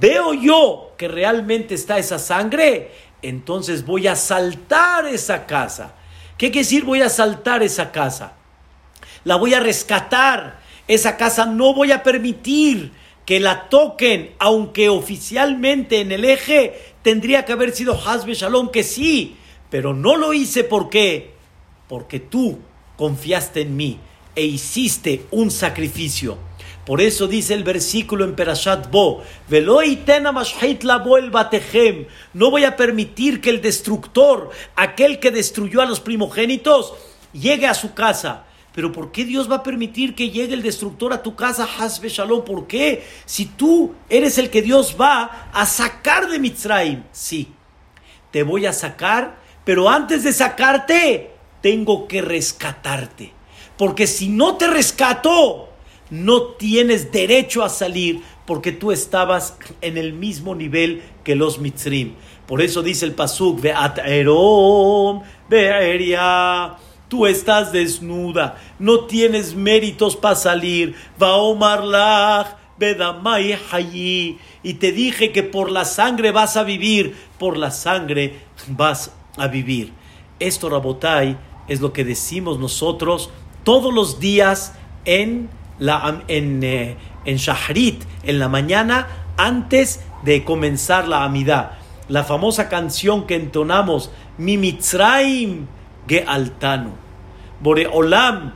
[0.00, 2.90] Veo yo que realmente está esa sangre,
[3.22, 5.94] entonces voy a saltar esa casa.
[6.38, 8.34] ¿Qué quiere decir voy a saltar esa casa?
[9.24, 10.60] La voy a rescatar.
[10.88, 12.92] Esa casa no voy a permitir
[13.24, 18.84] que la toquen, aunque oficialmente en el eje tendría que haber sido Hasbe Shalom, que
[18.84, 19.36] sí,
[19.68, 21.34] pero no lo hice porque
[21.88, 22.58] porque tú
[22.96, 23.98] confiaste en mí
[24.34, 26.38] e hiciste un sacrificio.
[26.86, 29.24] Por eso dice el versículo en Perashat Bo,
[32.32, 36.94] no voy a permitir que el destructor, aquel que destruyó a los primogénitos,
[37.32, 38.44] llegue a su casa.
[38.72, 42.08] Pero ¿por qué Dios va a permitir que llegue el destructor a tu casa, Hasbe
[42.08, 42.44] Shalom?
[42.44, 43.04] ¿Por qué?
[43.24, 47.02] Si tú eres el que Dios va a sacar de Mitzrayim.
[47.10, 47.48] Sí,
[48.30, 53.32] te voy a sacar, pero antes de sacarte, tengo que rescatarte.
[53.76, 55.70] Porque si no te rescato,
[56.10, 62.14] no tienes derecho a salir porque tú estabas en el mismo nivel que los Mitzrim.
[62.46, 66.76] Por eso dice el Pasuk, Ve'at Erom, Be'eria
[67.08, 70.96] Tú estás desnuda, no tienes méritos para salir.
[71.22, 74.38] Va Omar Bedamai Hayi.
[74.64, 79.46] Y te dije que por la sangre vas a vivir, por la sangre vas a
[79.46, 79.92] vivir.
[80.40, 81.38] Esto, Rabotai,
[81.68, 83.30] es lo que decimos nosotros
[83.62, 91.08] todos los días en, la, en, eh, en Shahrit, en la mañana, antes de comenzar
[91.08, 91.72] la Amidad.
[92.08, 95.66] La famosa canción que entonamos, Mi Mitzrayim
[96.06, 96.92] Gealtanu.
[97.60, 98.52] Boreolam,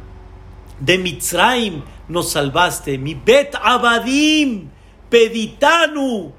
[0.79, 2.99] de Mitzrayim nos salvaste.
[2.99, 4.69] Mi Bet Abadim,
[5.09, 6.33] Peditanu,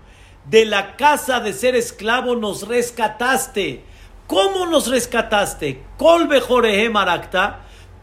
[0.50, 3.84] de la casa de ser esclavo nos rescataste.
[4.28, 5.84] ¿Cómo nos rescataste?
[5.98, 6.94] Colbe Jorehem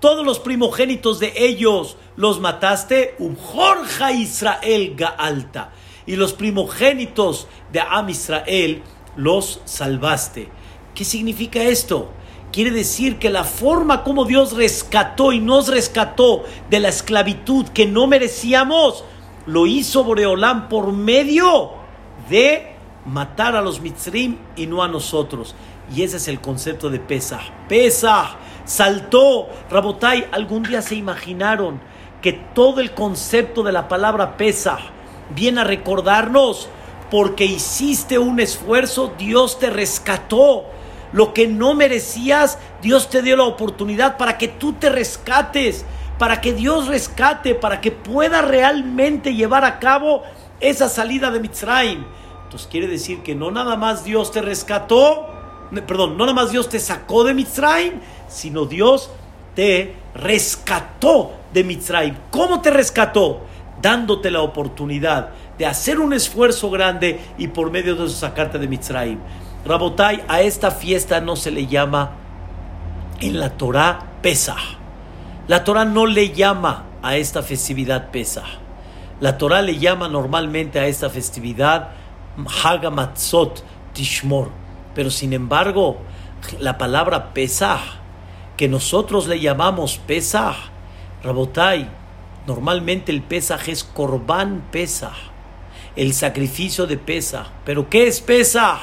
[0.00, 3.16] todos los primogénitos de ellos los mataste.
[3.18, 5.72] Jorja Israel Gaalta.
[6.06, 8.82] Y los primogénitos de Am Israel
[9.16, 10.48] los salvaste.
[10.94, 12.10] ¿Qué significa esto?
[12.52, 17.86] Quiere decir que la forma como Dios rescató y nos rescató de la esclavitud que
[17.86, 19.04] no merecíamos,
[19.46, 21.72] lo hizo Boreolam por medio
[22.30, 25.54] de matar a los Mitzrim y no a nosotros.
[25.94, 27.50] Y ese es el concepto de Pesach.
[27.68, 28.36] Pesach
[28.68, 29.48] saltó.
[29.70, 31.80] Rabotai, algún día se imaginaron
[32.22, 34.80] que todo el concepto de la palabra Pesach
[35.34, 36.68] viene a recordarnos
[37.10, 40.66] porque hiciste un esfuerzo, Dios te rescató
[41.12, 45.86] lo que no merecías, Dios te dio la oportunidad para que tú te rescates,
[46.18, 50.22] para que Dios rescate, para que pueda realmente llevar a cabo
[50.60, 52.04] esa salida de Mitzrayim.
[52.44, 55.37] Entonces quiere decir que no nada más Dios te rescató,
[55.86, 57.94] perdón, no nada más Dios te sacó de Mitzrayim,
[58.28, 59.10] sino Dios
[59.54, 62.16] te rescató de Mitzrayim.
[62.30, 63.40] ¿Cómo te rescató?
[63.80, 68.68] Dándote la oportunidad de hacer un esfuerzo grande y por medio de eso sacarte de
[68.68, 69.18] Mitzrayim.
[69.64, 72.12] Rabotai, a esta fiesta no se le llama
[73.20, 74.78] en la Torah Pesach.
[75.48, 78.46] La Torah no le llama a esta festividad Pesach.
[79.20, 81.90] La Torah le llama normalmente a esta festividad
[82.62, 84.50] Hagamatzot Tishmor.
[84.98, 85.98] Pero sin embargo,
[86.58, 87.78] la palabra Pesach,
[88.56, 90.56] que nosotros le llamamos Pesach,
[91.22, 91.88] Rabotai,
[92.48, 95.14] normalmente el Pesach es Korban Pesach.
[95.94, 97.46] el sacrificio de Pesach.
[97.64, 98.80] ¿Pero qué es Pesach?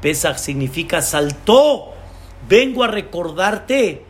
[0.00, 1.92] Pesach significa saltó.
[2.48, 4.02] Vengo a recordarte,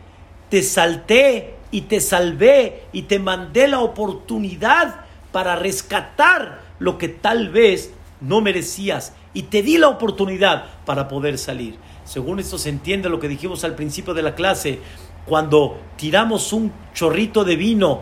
[0.47, 5.01] te salté y te salvé y te mandé la oportunidad
[5.33, 11.37] para rescatar lo que tal vez no merecías y te di la oportunidad para poder
[11.37, 11.75] salir.
[12.05, 14.79] Según esto se entiende lo que dijimos al principio de la clase,
[15.25, 18.01] cuando tiramos un chorrito de vino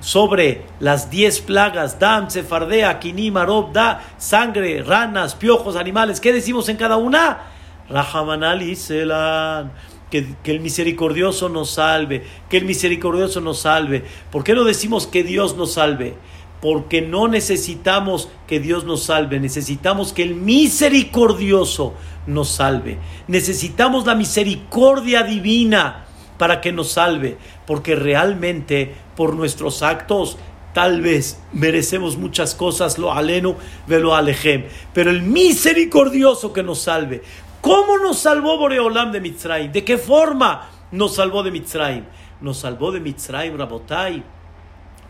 [0.00, 6.68] sobre las diez plagas, dam, sefardea, kini, marob, da, sangre, ranas, piojos, animales, ¿qué decimos
[6.70, 7.42] en cada una?
[7.88, 9.72] Rahamanali selan.
[10.10, 14.04] Que, que, el misericordioso nos salve, que el misericordioso nos salve.
[14.32, 16.16] ¿Por qué no decimos que Dios nos salve?
[16.60, 21.94] Porque no necesitamos que Dios nos salve, necesitamos que el misericordioso
[22.26, 22.98] nos salve.
[23.28, 30.38] Necesitamos la misericordia divina para que nos salve, porque realmente por nuestros actos
[30.72, 36.80] tal vez merecemos muchas cosas, lo aleno, ve lo alejem, pero el misericordioso que nos
[36.80, 37.22] salve.
[37.60, 39.70] ¿Cómo nos salvó Boreolam de Mitzrayim?
[39.70, 42.04] ¿De qué forma nos salvó de Mitzrayim?
[42.40, 44.22] Nos salvó de Mitzrayim, Rabotai,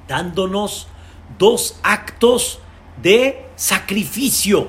[0.08, 0.88] dándonos
[1.38, 2.60] dos actos
[3.02, 4.68] de sacrificio.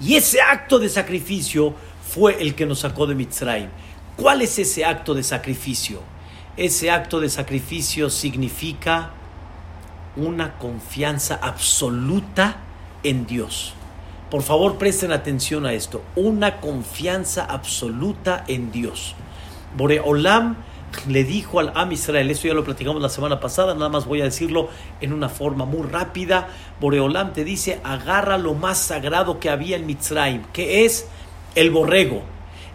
[0.00, 1.74] Y ese acto de sacrificio
[2.06, 3.68] fue el que nos sacó de Mitzrayim.
[4.16, 6.00] ¿Cuál es ese acto de sacrificio?
[6.56, 9.10] Ese acto de sacrificio significa
[10.16, 12.58] una confianza absoluta
[13.02, 13.74] en Dios.
[14.30, 16.02] Por favor, presten atención a esto.
[16.14, 19.14] Una confianza absoluta en Dios.
[19.76, 20.56] Boreolam
[21.08, 24.20] le dijo al Am Israel, eso ya lo platicamos la semana pasada, nada más voy
[24.20, 24.68] a decirlo
[25.00, 26.48] en una forma muy rápida.
[26.80, 31.08] Boreolam te dice, agarra lo más sagrado que había en Mitzrayim, que es
[31.54, 32.22] el borrego.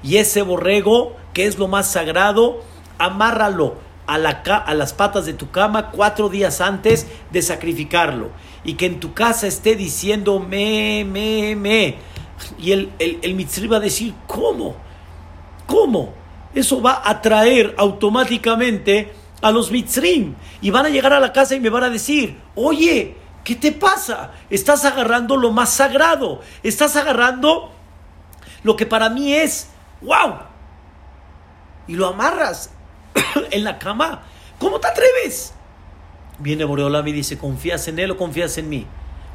[0.03, 2.63] Y ese borrego que es lo más sagrado,
[2.97, 3.75] amárralo
[4.08, 8.32] a, la, a las patas de tu cama cuatro días antes de sacrificarlo.
[8.63, 11.95] Y que en tu casa esté diciendo me, me, me.
[12.60, 14.75] Y el, el, el va a decir, ¿cómo?
[15.65, 16.13] ¿Cómo?
[16.58, 20.34] Eso va a atraer automáticamente a los mitzrim.
[20.60, 23.72] Y van a llegar a la casa y me van a decir, oye, ¿qué te
[23.72, 24.32] pasa?
[24.50, 26.41] Estás agarrando lo más sagrado.
[26.63, 27.72] Estás agarrando
[28.63, 29.70] lo que para mí es,
[30.02, 30.39] wow,
[31.86, 32.72] y lo amarras
[33.52, 34.24] en la cama.
[34.58, 35.54] ¿Cómo te atreves?
[36.39, 38.88] Viene Boreolam y dice, ¿confías en él o confías en mí?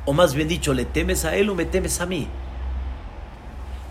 [0.07, 2.27] O más bien dicho, ¿le temes a él o me temes a mí?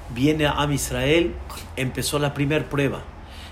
[0.09, 1.33] Viene a Israel,
[1.77, 3.03] empezó la primera prueba.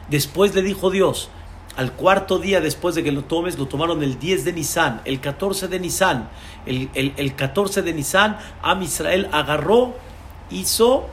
[0.10, 1.30] Después le dijo Dios,
[1.76, 5.22] al cuarto día después de que lo tomes, lo tomaron el 10 de Nisan, el
[5.22, 6.30] 14 de Nisan.
[6.66, 9.96] El, el 14 de Nisan, Am Israel agarró,
[10.50, 11.08] hizo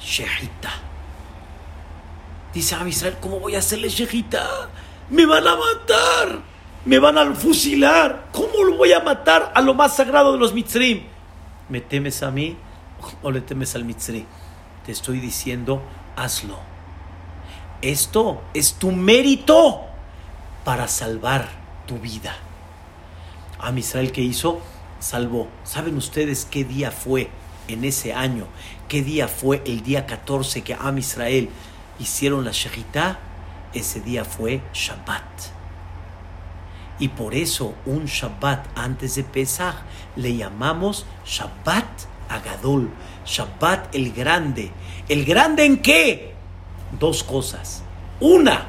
[0.00, 0.86] Shehita
[2.56, 4.70] Dice a Israel, ¿cómo voy a hacerle shejita?
[5.10, 6.40] Me van a matar,
[6.86, 8.28] me van a fusilar.
[8.32, 11.02] ¿Cómo lo voy a matar a lo más sagrado de los mitzrim?
[11.68, 12.56] ¿Me temes a mí
[13.22, 14.24] o le temes al mitzri?
[14.86, 15.82] Te estoy diciendo,
[16.16, 16.75] hazlo.
[17.82, 19.82] Esto es tu mérito
[20.64, 21.48] para salvar
[21.86, 22.36] tu vida.
[23.58, 24.60] A Israel que hizo,
[24.98, 25.48] salvó.
[25.64, 27.28] ¿Saben ustedes qué día fue
[27.68, 28.46] en ese año?
[28.88, 31.50] ¿Qué día fue el día 14 que Am Israel
[31.98, 33.18] hicieron la Shechita,
[33.72, 35.22] ese día fue Shabbat.
[36.98, 39.76] Y por eso un Shabbat antes de Pesach
[40.16, 41.84] le llamamos Shabbat
[42.28, 42.90] Agadol,
[43.24, 44.70] Shabbat el grande.
[45.08, 46.35] ¿El grande en qué?
[46.98, 47.82] Dos cosas.
[48.20, 48.66] Una,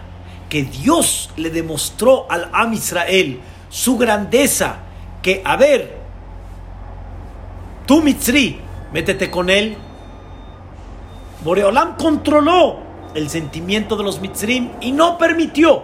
[0.50, 4.78] que Dios le demostró al Am Israel su grandeza,
[5.22, 5.98] que a ver,
[7.86, 8.60] tú Mitzri,
[8.94, 9.78] métete con él.
[11.44, 12.80] Boreolam controló
[13.14, 15.84] el sentimiento de los mitzrim y no permitió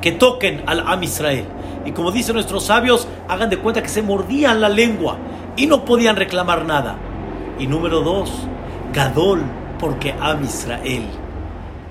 [0.00, 1.46] que toquen al Am Israel.
[1.84, 5.18] Y como dicen nuestros sabios, hagan de cuenta que se mordían la lengua
[5.56, 6.96] y no podían reclamar nada.
[7.58, 8.30] Y número dos,
[8.92, 9.42] Gadol,
[9.84, 11.04] porque Am Israel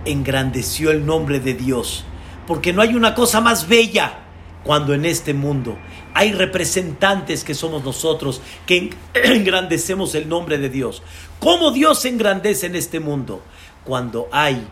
[0.03, 2.05] engrandeció el nombre de Dios.
[2.47, 4.21] Porque no hay una cosa más bella
[4.63, 5.77] cuando en este mundo
[6.15, 11.03] hay representantes que somos nosotros que engrandecemos el nombre de Dios.
[11.39, 13.43] ¿Cómo Dios engrandece en este mundo?
[13.83, 14.65] cuando hay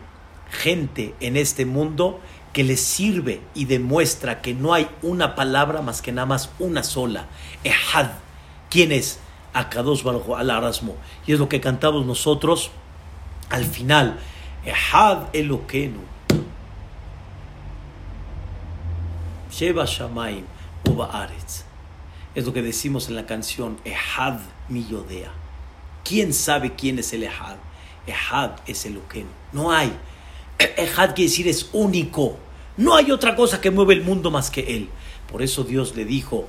[0.50, 2.18] gente en este mundo
[2.52, 6.82] que le sirve y demuestra que no hay una palabra más que nada más una
[6.82, 7.26] sola.
[7.62, 8.08] Ehad.
[8.68, 9.20] ¿Quién es?
[9.52, 10.96] Akados Baruj al Arasmo.
[11.24, 12.72] Y es lo que cantamos nosotros
[13.52, 14.18] al final.
[14.64, 16.00] Ehad Elokenu.
[19.50, 20.44] Sheba Shamaim
[20.88, 21.28] Uba
[22.34, 25.30] Es lo que decimos en la canción Ehad Miyodea.
[26.02, 27.56] ¿Quién sabe quién es el Ehad?
[28.06, 29.26] Ehad es el Uken.
[29.52, 29.92] No hay.
[30.58, 32.38] Ehad quiere decir es único.
[32.78, 34.88] No hay otra cosa que mueve el mundo más que él.
[35.30, 36.48] Por eso Dios le dijo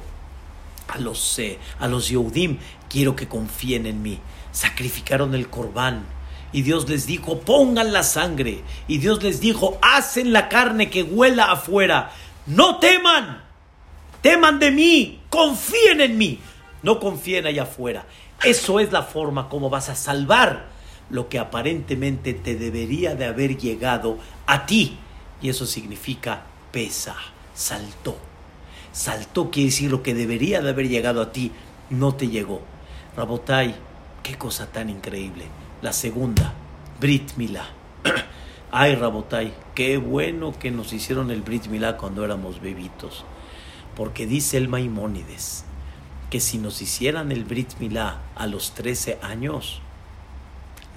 [0.87, 4.19] a los, eh, a los Yehudim, quiero que confíen en mí.
[4.53, 6.12] Sacrificaron el corbán.
[6.53, 8.61] Y Dios les dijo, pongan la sangre.
[8.87, 12.11] Y Dios les dijo, hacen la carne que huela afuera.
[12.45, 13.43] No teman.
[14.21, 15.21] Teman de mí.
[15.29, 16.39] Confíen en mí.
[16.83, 18.05] No confíen allá afuera.
[18.43, 20.67] Eso es la forma como vas a salvar
[21.09, 24.97] lo que aparentemente te debería de haber llegado a ti.
[25.41, 27.15] Y eso significa pesa,
[27.53, 28.17] saltó.
[28.91, 31.51] Saltó quiere decir lo que debería de haber llegado a ti,
[31.89, 32.61] no te llegó.
[33.15, 33.75] Rabotai,
[34.21, 35.45] qué cosa tan increíble.
[35.83, 36.53] La segunda,
[37.01, 37.65] Brit Milá.
[38.71, 43.25] Ay, Rabotai, qué bueno que nos hicieron el Brit Milá cuando éramos bebitos.
[43.93, 45.65] Porque dice el Maimónides
[46.29, 49.81] que si nos hicieran el Brit Milá a los 13 años,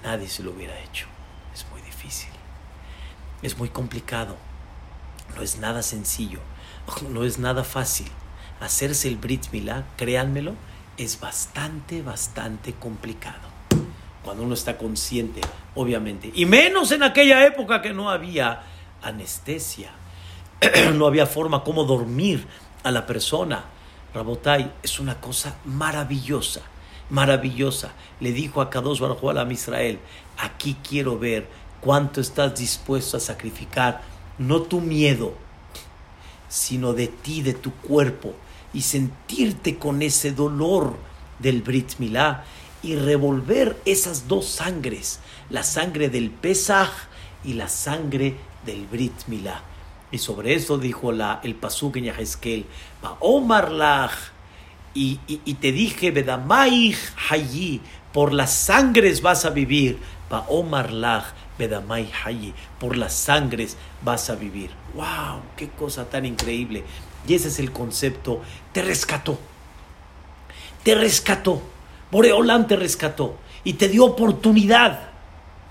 [0.05, 1.09] nadie se lo hubiera hecho.
[1.53, 2.31] Es muy difícil.
[3.43, 4.37] Es muy complicado.
[5.35, 6.39] No es nada sencillo.
[7.11, 8.07] No es nada fácil.
[8.61, 10.55] Hacerse el Brit Milá, créanmelo,
[10.97, 13.56] es bastante, bastante complicado.
[14.27, 15.41] Cuando uno está consciente,
[15.77, 16.33] obviamente.
[16.35, 18.61] Y menos en aquella época que no había
[19.01, 19.93] anestesia.
[20.95, 22.45] no había forma como dormir
[22.83, 23.67] a la persona.
[24.13, 26.63] Rabotai es una cosa maravillosa,
[27.09, 27.93] maravillosa.
[28.19, 30.01] Le dijo a Kadosh Baruj a Israel,
[30.39, 31.47] aquí quiero ver
[31.81, 34.03] cuánto estás dispuesto a sacrificar,
[34.39, 35.35] no tu miedo,
[36.49, 38.35] sino de ti, de tu cuerpo,
[38.75, 40.97] y sentirte con ese dolor
[41.39, 42.45] del Brit Milá
[42.83, 45.21] y revolver esas dos sangres,
[45.51, 46.93] la sangre del Pesach
[47.45, 49.63] y la sangre del Brit Milá.
[50.11, 52.67] Y sobre eso dijo la, el Pasuk en Yahezkel,
[53.21, 53.71] Omar
[54.95, 56.97] y, y, y, te dije, Bedamaich
[57.29, 57.81] Hayi,
[58.13, 59.99] por las sangres vas a vivir,
[60.49, 61.27] Omar Lach,
[61.59, 64.71] Bedamai Hayi, por las sangres vas a vivir.
[64.95, 65.43] ¡Wow!
[65.57, 66.85] ¡Qué cosa tan increíble!
[67.27, 68.41] Y ese es el concepto.
[68.73, 69.39] Te rescató.
[70.83, 71.63] Te rescató.
[72.11, 73.39] Boreolam te rescató.
[73.65, 75.11] Y te dio oportunidad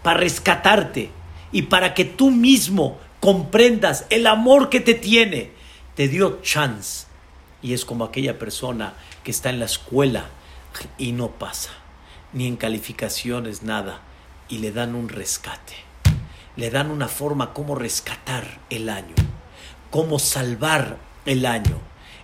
[0.04, 1.12] para rescatarte.
[1.52, 5.52] Y para que tú mismo comprendas el amor que te tiene.
[5.96, 7.08] Te dio chance.
[7.62, 10.26] Y es como aquella persona que está en la escuela
[10.98, 11.72] y no pasa.
[12.34, 14.02] Ni en calificaciones, nada.
[14.50, 15.86] Y le dan un rescate
[16.56, 19.16] le dan una forma como rescatar el año,
[19.92, 21.80] cómo salvar el año.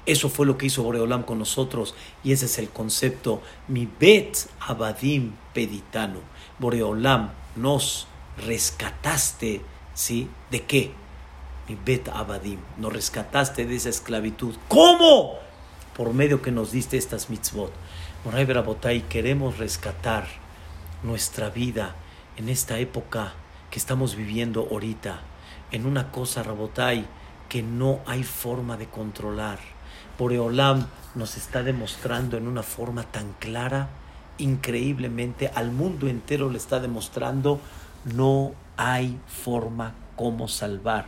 [0.06, 1.94] Eso fue lo que hizo Boreolam con nosotros
[2.24, 6.20] y ese es el concepto mi bet abadim peditano.
[6.60, 9.62] Boreolam nos rescataste,
[9.94, 10.28] ¿sí?
[10.50, 10.92] ¿De qué?
[11.68, 14.56] Mi bet abadim, nos rescataste de esa esclavitud.
[14.68, 15.36] ¿Cómo?
[15.96, 17.72] Por medio que nos diste estas mitzvot.
[18.26, 20.28] Moray Berabotay, queremos rescatar
[21.04, 21.96] nuestra vida
[22.38, 23.34] en esta época
[23.70, 25.22] que estamos viviendo ahorita,
[25.72, 27.06] en una cosa, Rabotai,
[27.50, 29.60] que no hay forma de controlar.
[30.18, 30.86] Boreolam
[31.16, 33.90] nos está demostrando en una forma tan clara,
[34.38, 37.60] increíblemente, al mundo entero le está demostrando,
[38.06, 41.08] no hay forma como salvar,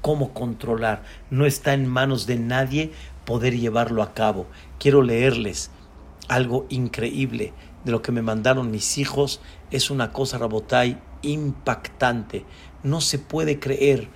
[0.00, 1.02] cómo controlar.
[1.30, 2.92] No está en manos de nadie
[3.24, 4.46] poder llevarlo a cabo.
[4.78, 5.70] Quiero leerles
[6.28, 7.52] algo increíble
[7.84, 9.40] de lo que me mandaron mis hijos.
[9.70, 12.44] Es una cosa, Rabotai, impactante.
[12.82, 14.08] No se puede creer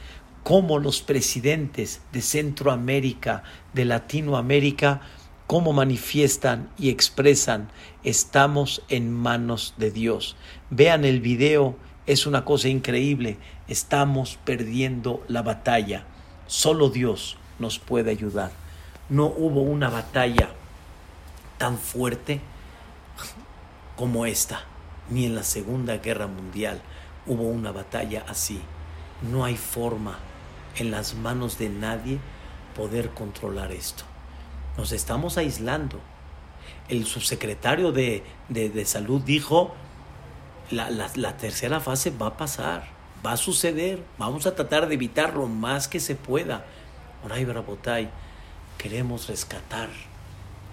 [0.43, 3.43] cómo los presidentes de Centroamérica,
[3.75, 5.03] de Latinoamérica,
[5.47, 7.69] cómo manifiestan y expresan,
[8.03, 10.37] estamos en manos de Dios.
[10.71, 13.37] Vean el video, es una cosa increíble,
[13.69, 16.05] estamos perdiendo la batalla.
[16.47, 18.51] Solo Dios nos puede ayudar.
[19.09, 20.51] No hubo una batalla
[21.59, 22.41] tan fuerte
[23.97, 24.63] como esta,
[25.11, 26.81] ni en la Segunda Guerra Mundial
[27.27, 28.61] hubo una batalla así.
[29.23, 30.19] No hay forma
[30.77, 32.19] en las manos de nadie
[32.75, 34.05] poder controlar esto.
[34.77, 36.01] Nos estamos aislando.
[36.89, 38.23] El subsecretario de,
[38.85, 39.75] salud dijo,
[40.71, 42.89] la, la, tercera fase va a pasar,
[43.25, 46.65] va a suceder, vamos a tratar de evitar lo más que se pueda.
[47.25, 48.11] Oray Barabotay,
[48.77, 49.89] queremos rescatar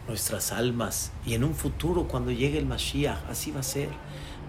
[0.08, 3.90] nuestras almas y en un futuro cuando llegue el Mashiach, así va a ser.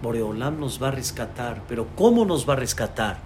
[0.01, 3.19] Boreolam nos va a rescatar, pero ¿cómo nos va a rescatar?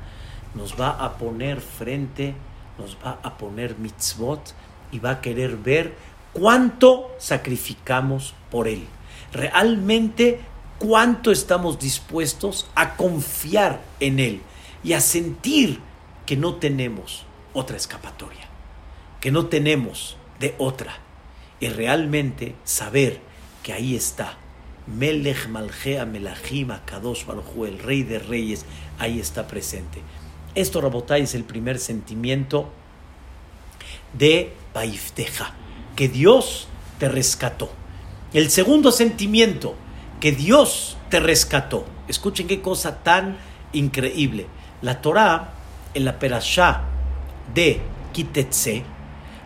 [0.54, 2.36] Nos va a poner frente,
[2.78, 4.54] nos va a poner mitzvot
[4.92, 5.96] y va a querer ver
[6.34, 8.86] cuánto sacrificamos por Él.
[9.34, 10.40] Realmente
[10.80, 14.42] cuánto estamos dispuestos a confiar en Él
[14.84, 15.80] y a sentir
[16.26, 18.48] que no tenemos otra escapatoria,
[19.20, 20.98] que no tenemos de otra.
[21.60, 23.20] Y realmente saber
[23.64, 24.38] que ahí está
[24.86, 28.66] Melech Malgea Melachim Kadosh Baruj el Rey de Reyes,
[29.00, 30.02] ahí está presente.
[30.58, 32.68] Esto, Rabotai, es el primer sentimiento
[34.14, 35.54] de Baifteja,
[35.96, 37.70] que Dios te rescató.
[38.34, 39.76] El segundo sentimiento,
[40.20, 41.86] que Dios te rescató.
[42.08, 43.38] Escuchen qué cosa tan
[43.72, 44.48] increíble.
[44.82, 45.54] La Torah,
[45.94, 46.86] en la Perashá
[47.54, 47.80] de
[48.12, 48.82] Kitetse,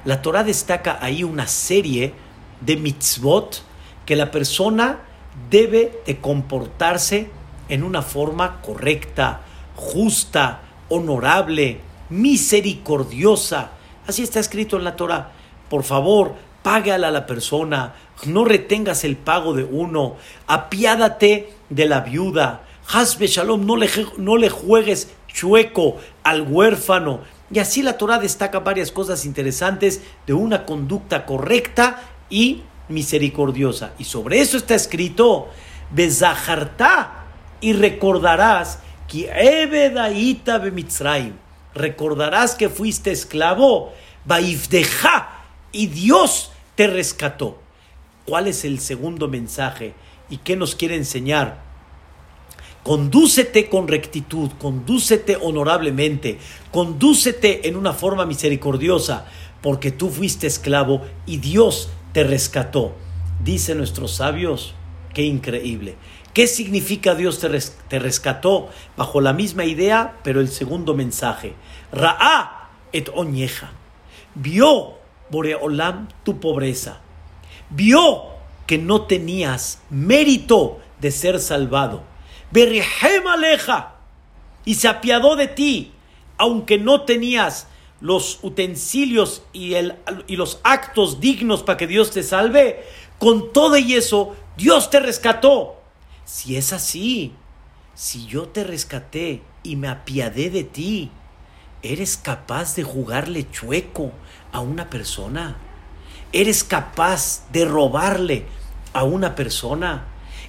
[0.05, 2.13] la Torah destaca ahí una serie
[2.61, 3.63] de mitzvot
[4.05, 5.01] que la persona
[5.49, 7.29] debe de comportarse
[7.67, 9.41] en una forma correcta,
[9.75, 10.61] justa,
[10.91, 11.79] honorable,
[12.09, 13.71] misericordiosa.
[14.05, 15.31] Así está escrito en la Torah.
[15.69, 20.15] Por favor, págala a la persona, no retengas el pago de uno,
[20.47, 27.21] apiádate de la viuda, Hasbe Shalom, no le, no le juegues chueco al huérfano.
[27.49, 33.93] Y así la Torah destaca varias cosas interesantes de una conducta correcta y misericordiosa.
[33.97, 35.47] Y sobre eso está escrito,
[35.91, 37.25] Bezaharta,
[37.61, 38.79] y recordarás
[41.73, 43.93] recordarás que fuiste esclavo,
[44.25, 47.59] Baifdeja, y Dios te rescató.
[48.25, 49.93] ¿Cuál es el segundo mensaje?
[50.29, 51.61] ¿Y qué nos quiere enseñar?
[52.83, 56.39] Condúcete con rectitud, condúcete honorablemente,
[56.71, 59.25] condúcete en una forma misericordiosa,
[59.61, 62.95] porque tú fuiste esclavo y Dios te rescató.
[63.43, 64.73] Dicen nuestros sabios,
[65.13, 65.95] qué increíble.
[66.33, 68.69] ¿Qué significa Dios te, rescató?
[68.95, 71.55] Bajo la misma idea, pero el segundo mensaje.
[71.91, 73.71] Ra'a et oñeja.
[74.35, 74.93] Vio
[75.29, 77.01] Boreolam tu pobreza.
[77.69, 78.27] Vio
[78.65, 82.03] que no tenías mérito de ser salvado.
[82.51, 83.95] Berrehem aleja.
[84.63, 85.91] Y se apiadó de ti,
[86.37, 87.67] aunque no tenías
[87.99, 89.95] los utensilios y, el,
[90.27, 92.83] y los actos dignos para que Dios te salve,
[93.17, 95.80] con todo y eso, Dios te rescató.
[96.25, 97.33] Si es así,
[97.95, 101.11] si yo te rescaté y me apiadé de ti,
[101.83, 104.11] ¿eres capaz de jugarle chueco
[104.51, 105.57] a una persona?
[106.31, 108.45] ¿Eres capaz de robarle
[108.93, 110.05] a una persona?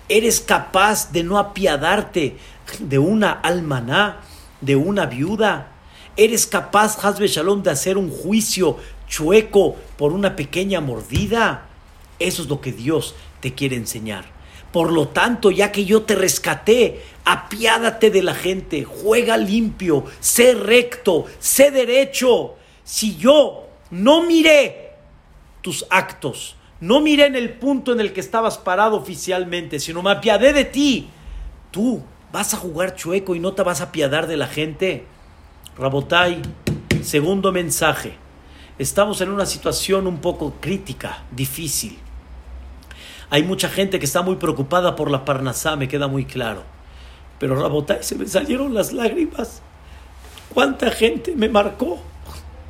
[0.09, 2.37] ¿Eres capaz de no apiadarte
[2.79, 4.21] de una almaná,
[4.61, 5.69] de una viuda?
[6.17, 8.77] ¿Eres capaz, Hazbe Shalom, de hacer un juicio
[9.09, 11.67] chueco por una pequeña mordida?
[12.19, 14.32] Eso es lo que Dios te quiere enseñar.
[14.73, 20.55] Por lo tanto, ya que yo te rescaté, apiádate de la gente, juega limpio, sé
[20.55, 22.55] recto, sé derecho.
[22.83, 24.93] Si yo no miré
[25.61, 30.11] tus actos, no miré en el punto en el que estabas parado oficialmente, sino me
[30.11, 31.09] apiadé de ti,
[31.71, 32.03] tú
[32.33, 35.05] vas a jugar chueco y no te vas a apiadar de la gente.
[35.77, 36.41] Rabotai,
[37.03, 38.15] segundo mensaje.
[38.79, 41.99] Estamos en una situación un poco crítica, difícil.
[43.33, 46.65] Hay mucha gente que está muy preocupada por la Parnasá, me queda muy claro.
[47.39, 49.63] Pero Rabotai, se me salieron las lágrimas.
[50.53, 51.99] ¿Cuánta gente me marcó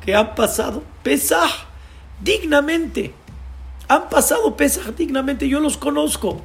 [0.05, 1.51] que han pasado Pesaj
[2.21, 3.13] dignamente?
[3.89, 6.39] Han pasado Pesaj dignamente, yo los conozco.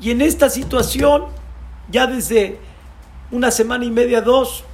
[0.00, 1.26] Y en esta situación,
[1.88, 2.58] ya desde
[3.30, 4.64] una semana y media, dos,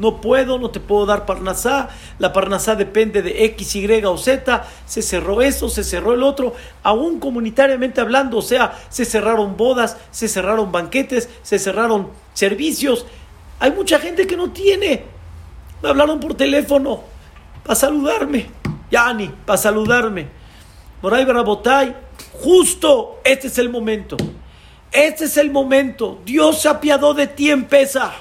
[0.00, 4.66] no puedo, no te puedo dar Parnasá, la Parnasá depende de X, Y o Z,
[4.86, 9.98] se cerró eso, se cerró el otro, aún comunitariamente hablando, o sea, se cerraron bodas,
[10.10, 13.04] se cerraron banquetes, se cerraron servicios.
[13.58, 15.04] Hay mucha gente que no tiene.
[15.82, 17.02] Me hablaron por teléfono
[17.62, 18.46] para saludarme,
[18.90, 20.28] Yani, para saludarme.
[21.02, 21.94] Moray Barabotay,
[22.42, 24.16] justo este es el momento.
[24.92, 26.20] Este es el momento.
[26.24, 28.12] Dios se apiadó de ti en Pesa.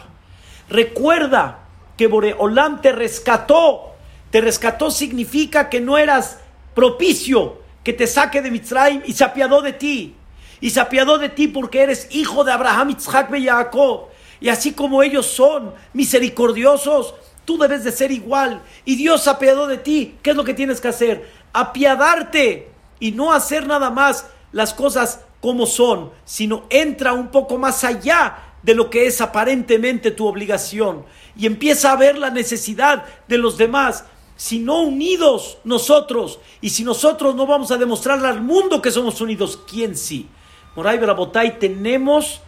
[0.70, 1.59] Recuerda
[2.00, 3.92] que Boreolam te rescató.
[4.32, 6.40] Te rescató significa que no eras
[6.74, 10.16] propicio que te saque de Mitzrayim y se apiadó de ti.
[10.62, 14.06] Y se apiadó de ti porque eres hijo de Abraham, Isaac y Jacob.
[14.40, 18.62] Y así como ellos son misericordiosos, tú debes de ser igual.
[18.86, 20.16] Y Dios se apiadó de ti.
[20.24, 21.30] ¿Qué es lo que tienes que hacer?
[21.52, 22.70] Apiadarte
[23.02, 28.38] y no hacer nada más las cosas como son, sino entra un poco más allá
[28.64, 31.04] de lo que es aparentemente tu obligación
[31.40, 34.04] y empieza a ver la necesidad de los demás.
[34.36, 39.22] Si no unidos nosotros, y si nosotros no vamos a demostrarle al mundo que somos
[39.22, 40.28] unidos, ¿quién sí?
[40.76, 42.42] Moray Barabotay, tenemos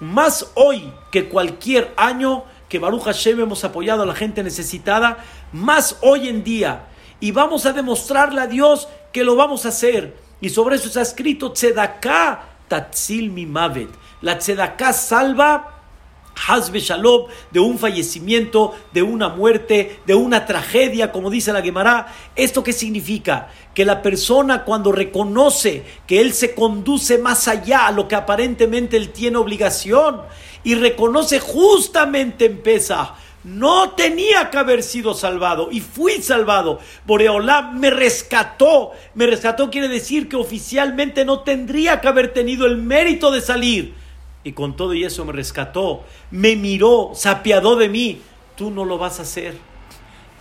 [0.00, 5.18] más hoy que cualquier año que Baruch Hashem hemos apoyado a la gente necesitada,
[5.52, 6.88] más hoy en día.
[7.20, 10.16] Y vamos a demostrarle a Dios que lo vamos a hacer.
[10.40, 13.90] Y sobre eso está escrito Tzedaká Tatzil Mimavet.
[14.20, 15.81] La Tzedaká salva
[16.46, 22.12] Hazbe Shalom, de un fallecimiento, de una muerte, de una tragedia, como dice la Gemara.
[22.36, 23.48] ¿Esto qué significa?
[23.74, 28.96] Que la persona cuando reconoce que él se conduce más allá a lo que aparentemente
[28.96, 30.22] él tiene obligación
[30.64, 33.14] y reconoce justamente en Pesa
[33.44, 36.78] no tenía que haber sido salvado y fui salvado.
[37.06, 38.92] Boreolam me rescató.
[39.14, 43.94] Me rescató quiere decir que oficialmente no tendría que haber tenido el mérito de salir.
[44.44, 48.20] Y con todo y eso me rescató, me miró, se apiadó de mí.
[48.56, 49.56] Tú no lo vas a hacer.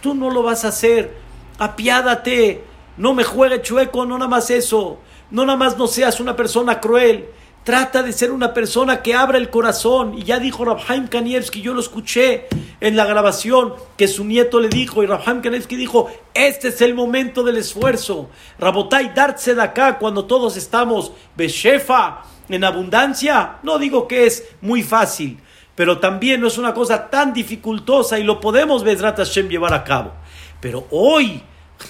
[0.02, 1.16] Tú no lo vas a hacer.
[1.60, 2.64] Apiádate.
[2.98, 4.98] No me juegue chueco, no nada más eso.
[5.30, 7.28] No nada más no seas una persona cruel.
[7.64, 10.18] Trata de ser una persona que abra el corazón.
[10.18, 12.48] Y ya dijo Rabhaim Kanievski, yo lo escuché
[12.80, 16.96] en la grabación, que su nieto le dijo, y Rabhaim Kanievski dijo, este es el
[16.96, 18.30] momento del esfuerzo.
[18.58, 22.24] Rabotai, darse de acá cuando todos estamos beshefa,
[22.54, 23.58] en abundancia.
[23.64, 25.40] No digo que es muy fácil,
[25.76, 29.84] pero también no es una cosa tan dificultosa y lo podemos, Bezrat Hashem, llevar a
[29.84, 30.12] cabo.
[30.60, 31.42] Pero hoy,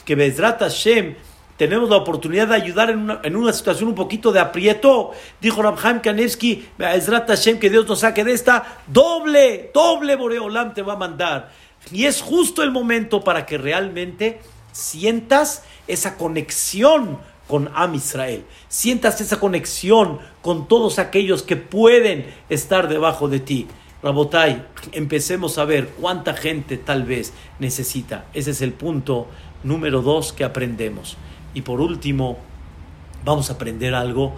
[0.05, 1.15] que Bezrat Hashem
[1.61, 5.11] tenemos la oportunidad de ayudar en una, situación un poquito de aprieto.
[5.39, 10.93] Dijo Rabhaim Kanevsky, Hashem, que Dios nos saque de esta, doble, doble Boreolam te va
[10.93, 11.51] a mandar.
[11.91, 14.39] Y es justo el momento para que realmente
[14.71, 17.19] sientas esa conexión
[17.51, 18.45] con Am Israel.
[18.69, 23.67] Sientas esa conexión con todos aquellos que pueden estar debajo de ti.
[24.01, 28.23] Rabotai, empecemos a ver cuánta gente tal vez necesita.
[28.33, 29.27] Ese es el punto
[29.65, 31.17] número dos que aprendemos.
[31.53, 32.37] Y por último,
[33.25, 34.31] vamos a aprender algo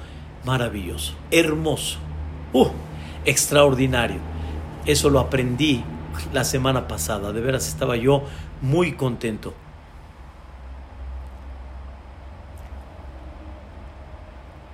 [0.43, 1.99] maravilloso, hermoso,
[2.53, 2.69] uh,
[3.25, 4.17] extraordinario.
[4.87, 5.83] Eso lo aprendí
[6.33, 7.31] la semana pasada.
[7.31, 8.23] De veras estaba yo
[8.63, 9.53] muy contento.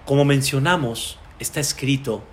[0.10, 2.24] Como mencionamos, está escrito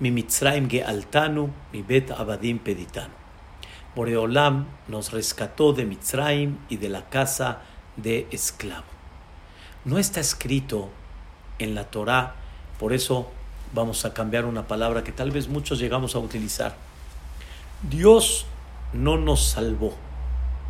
[0.00, 3.12] mi Mitzrayim Gealtanu, mi Bet Abadim Peditanu.
[3.94, 7.60] Boreolam nos rescató de Mitzrayim y de la casa
[7.96, 8.98] de esclavo
[9.88, 10.90] no está escrito
[11.58, 12.34] en la Torá,
[12.78, 13.30] por eso
[13.72, 16.76] vamos a cambiar una palabra que tal vez muchos llegamos a utilizar.
[17.88, 18.44] Dios
[18.92, 19.94] no nos salvó.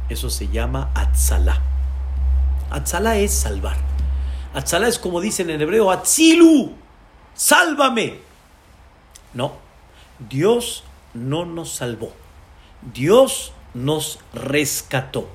[0.09, 1.61] Eso se llama Atzalá.
[2.71, 3.88] Atzalá es salvar.
[4.55, 6.73] Atzalá es como dicen en hebreo, Atzilu,
[7.35, 8.19] sálvame.
[9.35, 9.53] No,
[10.29, 10.85] Dios
[11.15, 12.13] no nos salvó.
[12.95, 15.29] Dios nos rescató.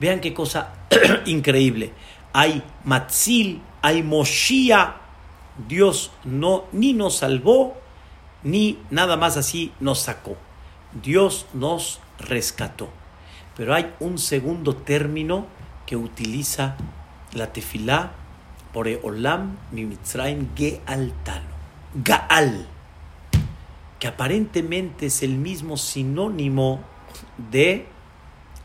[0.00, 0.72] Vean qué cosa
[1.26, 1.92] increíble
[2.34, 4.96] hay Matzil, hay Moshia.
[5.68, 7.76] Dios no ni nos salvó,
[8.42, 10.36] ni nada más así nos sacó.
[11.00, 12.88] Dios nos rescató.
[13.56, 15.46] Pero hay un segundo término
[15.86, 16.76] que utiliza
[17.32, 18.10] la tefilá
[18.74, 21.54] por Olam Mimitzraim Gealtano.
[21.94, 22.66] Gaal,
[24.00, 26.80] que aparentemente es el mismo sinónimo
[27.50, 27.86] de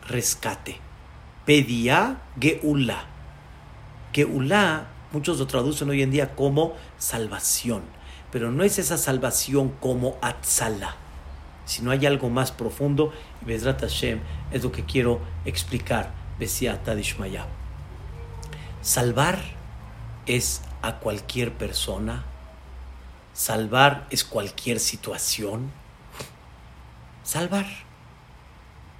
[0.07, 0.77] rescate.
[1.45, 3.05] Pedía Geula
[4.11, 7.83] que Ulá, muchos lo traducen hoy en día como salvación,
[8.31, 10.95] pero no es esa salvación como Atzala,
[11.65, 14.19] sino hay algo más profundo, y Bezrat Hashem
[14.51, 17.45] es lo que quiero explicar, Besiata Dishmaya.
[18.81, 19.58] Salvar
[20.29, 22.23] es a cualquier persona,
[23.33, 25.71] salvar es cualquier situación,
[27.23, 27.65] salvar.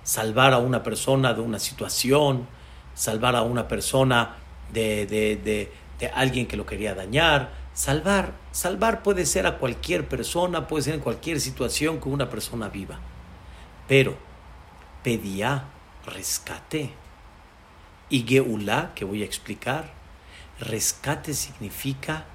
[0.04, 2.48] Salvar a una persona de una situación,
[2.96, 4.38] salvar a una persona
[4.74, 7.52] de, de, de, alguien que lo quería dañar.
[7.76, 12.70] Salvar, salvar puede ser a cualquier persona, puede ser en cualquier situación que una persona
[12.70, 12.98] viva.
[13.88, 14.18] Pero
[15.04, 15.66] pedía
[16.08, 16.92] rescate.
[18.10, 19.99] Y Geulá, que voy a explicar,
[20.60, 22.26] rescate significa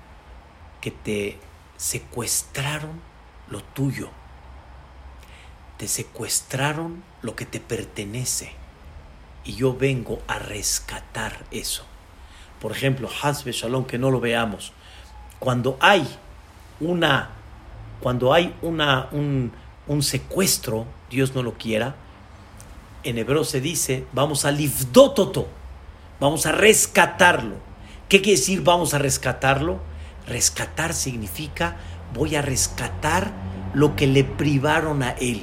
[0.81, 1.39] que te
[1.77, 3.01] secuestraron
[3.49, 4.11] lo tuyo.
[5.79, 8.53] Te secuestraron lo que te pertenece.
[9.45, 11.85] Y yo vengo a rescatar eso
[12.65, 14.73] por ejemplo, Hasbe Shalom, que no lo veamos,
[15.39, 16.09] cuando hay
[16.81, 17.29] una,
[18.01, 19.53] cuando hay una, un,
[19.87, 21.95] un secuestro, Dios no lo quiera,
[23.03, 25.47] en hebreo se dice, vamos a livdototo,
[26.19, 27.57] vamos a rescatarlo.
[28.09, 29.81] ¿Qué quiere decir vamos a rescatarlo?
[30.27, 31.77] Rescatar significa
[32.15, 33.33] voy a rescatar
[33.75, 35.43] lo que le privaron a él.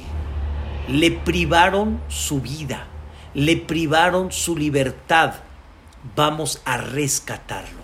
[0.88, 2.86] Le privaron su vida,
[3.34, 5.34] le privaron su libertad,
[6.16, 7.82] vamos a rescatarlo.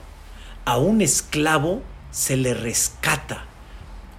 [0.64, 3.44] A un esclavo se le rescata.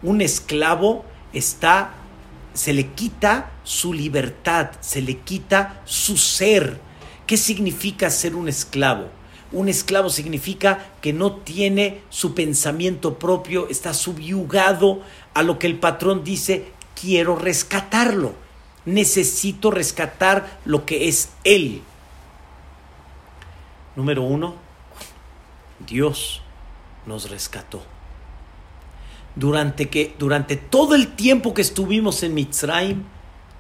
[0.01, 1.03] Un esclavo
[1.33, 1.91] está,
[2.53, 6.79] se le quita su libertad, se le quita su ser.
[7.27, 9.18] ¿Qué significa ser un esclavo?
[9.51, 15.01] Un esclavo significa que no tiene su pensamiento propio, está subyugado
[15.33, 18.33] a lo que el patrón dice, quiero rescatarlo,
[18.85, 21.81] necesito rescatar lo que es él.
[23.95, 24.53] Número uno,
[25.85, 26.41] Dios
[27.07, 27.81] nos rescató.
[29.35, 33.03] Durante, que, durante todo el tiempo que estuvimos en Mitzrayim,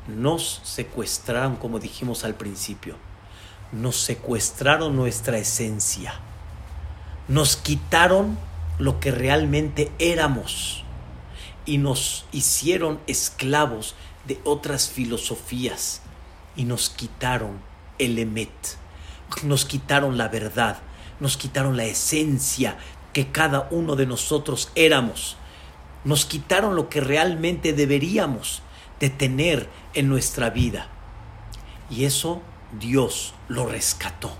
[0.07, 2.95] nos secuestraron, como dijimos al principio,
[3.71, 6.13] nos secuestraron nuestra esencia,
[7.27, 8.37] nos quitaron
[8.79, 10.83] lo que realmente éramos
[11.65, 13.95] y nos hicieron esclavos
[14.25, 16.01] de otras filosofías
[16.55, 17.59] y nos quitaron
[17.99, 18.49] el emet,
[19.43, 20.79] nos quitaron la verdad,
[21.19, 22.77] nos quitaron la esencia
[23.13, 25.35] que cada uno de nosotros éramos,
[26.03, 28.61] nos quitaron lo que realmente deberíamos
[28.99, 30.87] de tener en nuestra vida.
[31.89, 32.41] Y eso
[32.77, 34.35] Dios lo rescató.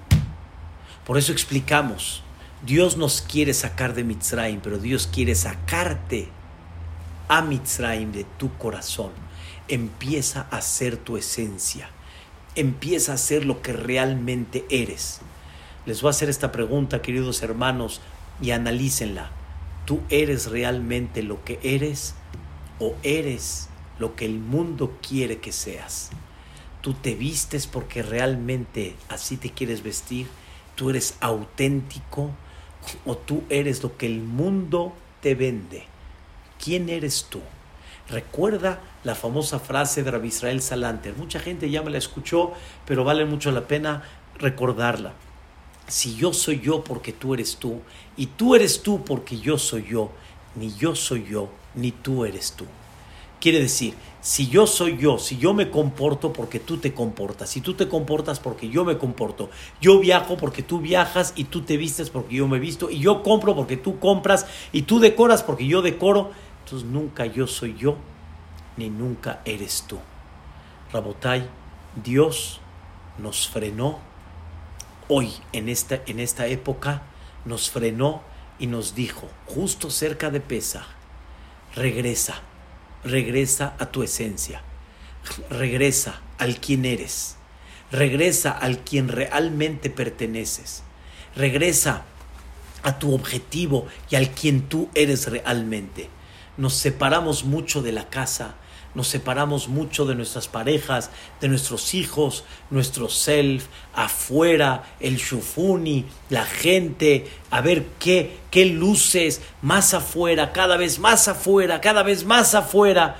[1.06, 2.22] Por eso explicamos,
[2.66, 6.30] Dios nos quiere sacar de Mitzrayim, pero Dios quiere sacarte
[7.28, 9.12] a Mitzrayim de tu corazón.
[9.68, 11.90] Empieza a ser tu esencia.
[12.56, 15.22] Empieza a ser lo que realmente eres.
[15.86, 18.02] Les voy a hacer esta pregunta, queridos hermanos,
[18.42, 19.32] y analícenla.
[19.86, 22.16] ¿Tú eres realmente lo que eres
[22.80, 23.70] o eres
[24.00, 26.10] lo que el mundo quiere que seas.
[26.82, 30.28] Tú te vistes porque realmente así te quieres vestir.
[30.76, 32.32] Tú eres auténtico
[33.06, 35.86] o tú eres lo que el mundo te vende.
[36.64, 37.42] ¿Quién eres tú?
[38.10, 41.16] Recuerda la famosa frase de Rabbi Israel Salanter.
[41.16, 42.54] Mucha gente ya me la escuchó,
[42.86, 44.04] pero vale mucho la pena
[44.38, 45.14] recordarla.
[45.88, 47.82] Si yo soy yo porque tú eres tú,
[48.18, 50.12] y tú eres tú porque yo soy yo,
[50.56, 52.66] ni yo soy yo, ni tú eres tú.
[53.40, 57.62] Quiere decir, si yo soy yo, si yo me comporto porque tú te comportas, si
[57.62, 61.78] tú te comportas porque yo me comporto, yo viajo porque tú viajas y tú te
[61.78, 65.68] vistes porque yo me visto, y yo compro porque tú compras y tú decoras porque
[65.68, 66.32] yo decoro,
[66.66, 67.96] entonces nunca yo soy yo,
[68.76, 69.98] ni nunca eres tú.
[70.92, 71.48] Rabotai,
[72.04, 72.60] Dios
[73.18, 74.00] nos frenó
[75.08, 77.04] hoy, en esta, en esta época,
[77.46, 78.22] nos frenó
[78.60, 80.86] y nos dijo, justo cerca de Pesa,
[81.74, 82.42] regresa
[83.04, 84.62] regresa a tu esencia,
[85.50, 87.36] regresa al quien eres,
[87.92, 90.84] regresa al quien realmente perteneces,
[91.36, 92.06] regresa
[92.84, 96.10] a tu objetivo y al quien tú eres realmente.
[96.58, 98.56] Nos separamos mucho de la casa,
[98.96, 106.46] nos separamos mucho de nuestras parejas, de nuestros hijos, nuestro self, afuera, el shufuni, la
[106.46, 112.56] gente, a ver qué, qué luces más afuera, cada vez más afuera, cada vez más
[112.56, 113.18] afuera.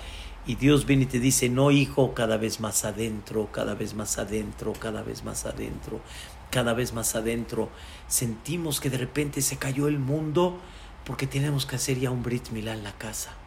[0.48, 4.18] Y Dios viene y te dice, no hijo, cada vez más adentro, cada vez más
[4.18, 6.02] adentro, cada vez más adentro,
[6.50, 7.70] cada vez más adentro.
[8.08, 10.58] Sentimos que de repente se cayó el mundo
[11.06, 13.39] porque tenemos que hacer ya un Brit Milá en la casa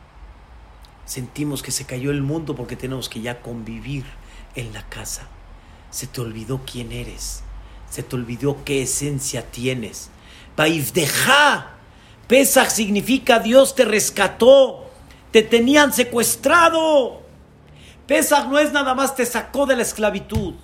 [1.05, 4.05] Sentimos que se cayó el mundo porque tenemos que ya convivir
[4.55, 5.26] en la casa.
[5.90, 7.42] Se te olvidó quién eres.
[7.90, 10.11] Se te olvidó qué esencia tienes.
[10.57, 11.70] Baifdeja.
[12.28, 14.90] Pesach significa Dios te rescató.
[15.30, 17.22] Te tenían secuestrado.
[18.07, 20.55] Pesach no es nada más te sacó de la esclavitud.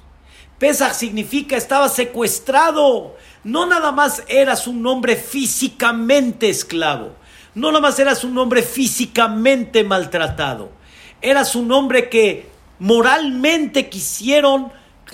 [0.59, 3.17] Pesach significa estaba secuestrado.
[3.45, 7.13] No nada más eras un hombre físicamente esclavo.
[7.55, 10.71] No nada más eras un hombre físicamente maltratado,
[11.21, 12.47] eras un hombre que
[12.79, 14.71] moralmente quisieron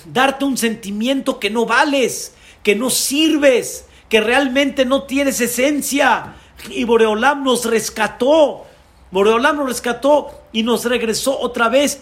[0.07, 6.35] darte un sentimiento que no vales, que no sirves, que realmente no tienes esencia.
[6.71, 8.67] Y Boreolam nos rescató,
[9.11, 12.01] Boreolam nos rescató y nos regresó otra vez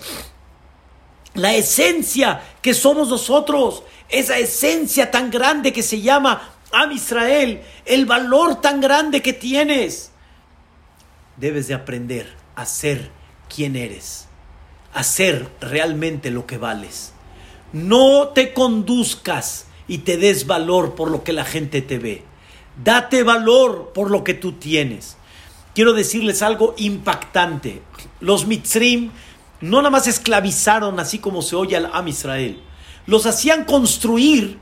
[1.35, 8.07] la esencia que somos nosotros, esa esencia tan grande que se llama Am Israel, el
[8.07, 10.12] valor tan grande que tienes
[11.43, 13.11] debes de aprender a ser
[13.53, 14.29] quien eres,
[14.95, 17.13] a ser realmente lo que vales.
[17.73, 22.23] No te conduzcas y te des valor por lo que la gente te ve.
[22.85, 25.17] Date valor por lo que tú tienes.
[25.75, 27.83] Quiero decirles algo impactante.
[28.21, 29.11] Los mitzrim
[29.61, 32.61] no nada más esclavizaron así como se oye al Am Israel.
[33.07, 34.61] Los hacían construir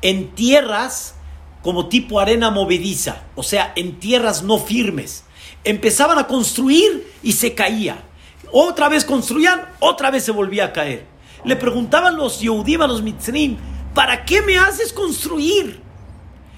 [0.00, 1.14] en tierras
[1.62, 5.24] como tipo arena movediza, o sea, en tierras no firmes
[5.64, 8.02] empezaban a construir y se caía.
[8.50, 11.06] Otra vez construían, otra vez se volvía a caer.
[11.44, 13.56] Le preguntaban los Yehudim a los Mitzrim,
[13.94, 15.80] ¿para qué me haces construir?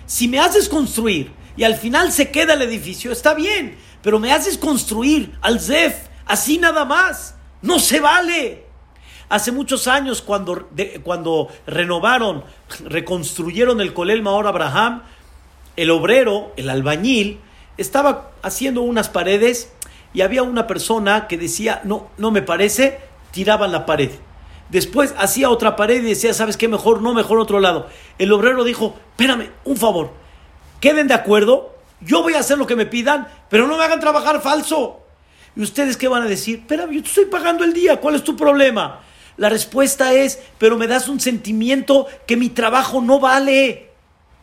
[0.07, 4.33] Si me haces construir y al final se queda el edificio, está bien, pero me
[4.33, 7.35] haces construir al Zef, así nada más.
[7.63, 8.67] No se vale.
[9.29, 10.69] Hace muchos años, cuando,
[11.05, 12.43] cuando renovaron,
[12.85, 15.03] reconstruyeron el Colel Maor Abraham,
[15.77, 17.39] el obrero, el albañil,
[17.81, 19.73] estaba haciendo unas paredes
[20.13, 23.01] y había una persona que decía, no, no me parece,
[23.31, 24.11] tiraban la pared.
[24.69, 26.69] Después hacía otra pared y decía, ¿sabes qué?
[26.69, 27.89] Mejor, no, mejor otro lado.
[28.19, 30.13] El obrero dijo, espérame, un favor,
[30.81, 34.01] queden de acuerdo, yo voy a hacer lo que me pidan, pero no me hagan
[34.01, 35.01] trabajar falso.
[35.57, 36.65] ¿Y ustedes qué van a decir?
[36.69, 39.01] Pero yo te estoy pagando el día, ¿cuál es tu problema?
[39.37, 43.91] La respuesta es, pero me das un sentimiento que mi trabajo no vale.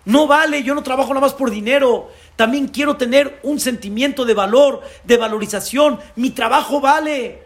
[0.05, 2.09] No vale, yo no trabajo nada más por dinero.
[2.37, 5.99] También quiero tener un sentimiento de valor, de valorización.
[6.15, 7.43] Mi trabajo vale.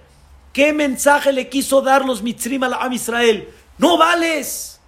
[0.53, 3.49] ¿Qué mensaje le quiso dar los mitzrim a Israel?
[3.77, 4.81] No vales.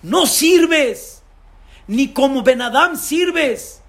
[0.00, 1.22] No sirves.
[1.88, 3.82] Ni como Benadam sirves.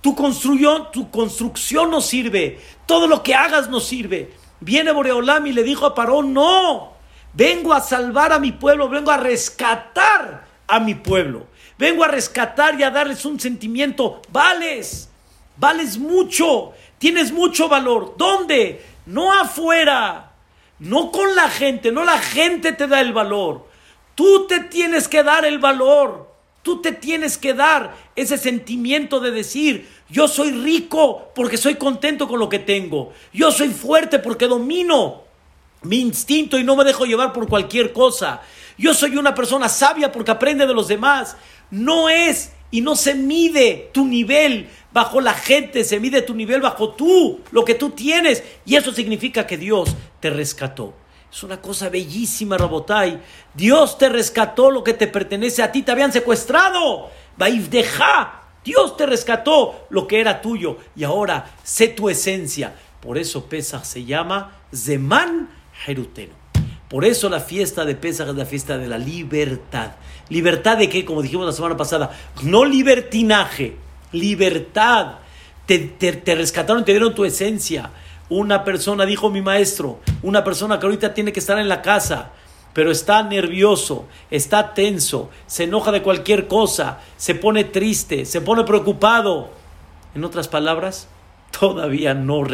[0.00, 2.58] Tu construcción, tu construcción no sirve.
[2.86, 4.32] Todo lo que hagas no sirve.
[4.60, 6.92] Viene Boreolam y le dijo a Parón, no,
[7.34, 11.46] vengo a salvar a mi pueblo, vengo a rescatar a mi pueblo.
[11.78, 14.20] Vengo a rescatar y a darles un sentimiento.
[14.30, 15.08] Vales,
[15.56, 18.14] vales mucho, tienes mucho valor.
[18.18, 18.84] ¿Dónde?
[19.06, 20.32] No afuera,
[20.80, 23.66] no con la gente, no la gente te da el valor.
[24.14, 26.28] Tú te tienes que dar el valor.
[26.62, 32.26] Tú te tienes que dar ese sentimiento de decir, yo soy rico porque soy contento
[32.26, 33.12] con lo que tengo.
[33.32, 35.22] Yo soy fuerte porque domino
[35.82, 38.42] mi instinto y no me dejo llevar por cualquier cosa.
[38.78, 41.36] Yo soy una persona sabia porque aprende de los demás.
[41.70, 46.60] No es y no se mide tu nivel bajo la gente, se mide tu nivel
[46.60, 48.42] bajo tú, lo que tú tienes.
[48.64, 50.94] Y eso significa que Dios te rescató.
[51.30, 53.20] Es una cosa bellísima, Rabotai.
[53.54, 55.82] Dios te rescató lo que te pertenece a ti.
[55.82, 57.10] Te habían secuestrado.
[57.36, 58.42] deja.
[58.64, 60.78] Dios te rescató lo que era tuyo.
[60.96, 62.74] Y ahora sé tu esencia.
[63.00, 65.50] Por eso Pesach se llama Zeman
[65.84, 66.47] Jeruteno.
[66.88, 69.92] Por eso la fiesta de Pesach es la fiesta de la libertad.
[70.30, 71.04] ¿Libertad de qué?
[71.04, 72.10] Como dijimos la semana pasada.
[72.42, 73.76] No libertinaje.
[74.12, 75.16] Libertad.
[75.66, 77.90] Te, te, te rescataron, te dieron tu esencia.
[78.30, 82.30] Una persona, dijo mi maestro, una persona que ahorita tiene que estar en la casa,
[82.74, 88.64] pero está nervioso, está tenso, se enoja de cualquier cosa, se pone triste, se pone
[88.64, 89.50] preocupado.
[90.14, 91.08] En otras palabras,
[91.58, 92.46] todavía no,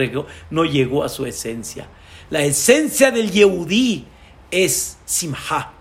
[0.50, 1.88] no llegó a su esencia.
[2.30, 4.06] La esencia del Yehudí
[4.54, 5.72] es simha.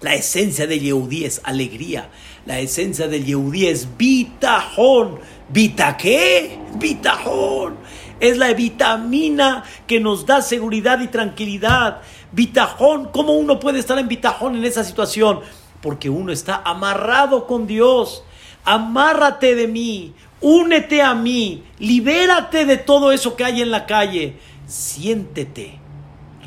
[0.00, 2.10] La esencia del Yehudí es alegría.
[2.46, 5.18] La esencia del Yehudí es bitajón.
[5.48, 6.58] ¿Vita qué?
[6.78, 7.76] Bitajón
[8.20, 12.00] es la vitamina que nos da seguridad y tranquilidad.
[12.32, 15.40] Vitajón, ¿cómo uno puede estar en vitajón en esa situación?
[15.82, 18.24] Porque uno está amarrado con Dios.
[18.64, 24.38] Amárrate de mí, únete a mí, libérate de todo eso que hay en la calle.
[24.66, 25.78] Siéntete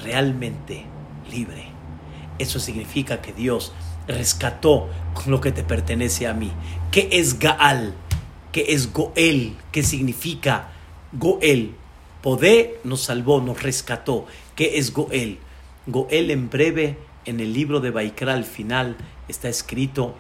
[0.04, 0.89] realmente
[1.30, 1.66] libre.
[2.38, 3.74] Eso significa que Dios
[4.08, 4.90] rescató
[5.28, 6.52] lo que te pertenece a mí.
[6.92, 7.94] ¿Qué es Gaal?
[8.52, 9.56] ¿Qué es Goel?
[9.72, 10.72] ¿Qué significa?
[11.14, 11.76] Goel.
[12.22, 14.26] Podé nos salvó, nos rescató.
[14.56, 15.40] ¿Qué es Goel?
[15.86, 20.16] Goel en breve, en el libro de Baikra al final, está escrito,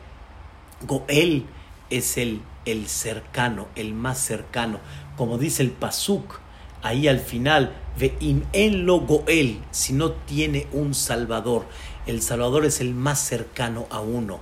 [0.88, 1.46] Goel
[1.90, 4.80] es el, el cercano, el más cercano.
[5.18, 6.40] Como dice el Pasuk,
[6.82, 11.66] ahí al final, En lo Goel, si no tiene un Salvador.
[12.06, 14.40] El Salvador es el más cercano a uno.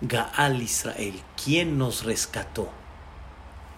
[0.00, 2.68] Gaal Israel, ¿quién nos rescató?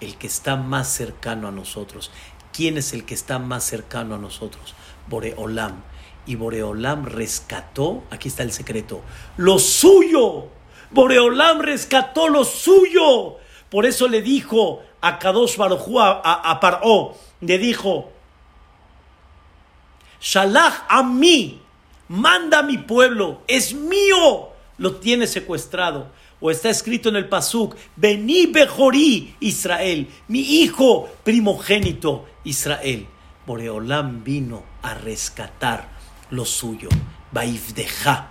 [0.05, 2.11] el que está más cercano a nosotros.
[2.53, 4.75] ¿Quién es el que está más cercano a nosotros?
[5.09, 5.83] Boreolam.
[6.27, 9.03] Y Boreolam rescató, aquí está el secreto,
[9.37, 10.47] lo suyo.
[10.91, 13.37] Boreolam rescató lo suyo.
[13.71, 18.11] Por eso le dijo a Kadosh Baruj a, a, Paró, le dijo,
[20.25, 21.61] Shalach a mí,
[22.09, 24.49] manda a mi pueblo, es mío,
[24.79, 26.11] lo tiene secuestrado
[26.41, 33.07] o está escrito en el Pasuk, Vení Bejorí Israel, mi hijo primogénito Israel.
[33.47, 35.91] Boreolam vino a rescatar
[36.31, 36.89] lo suyo.
[37.31, 38.31] Baifdeja,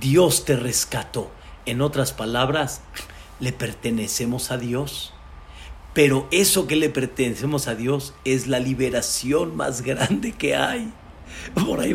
[0.00, 1.30] Dios te rescató.
[1.66, 2.80] En otras palabras,
[3.38, 5.12] le pertenecemos a Dios.
[5.94, 10.92] Pero eso que le pertenecemos a Dios es la liberación más grande que hay.
[11.54, 11.94] Por ahí,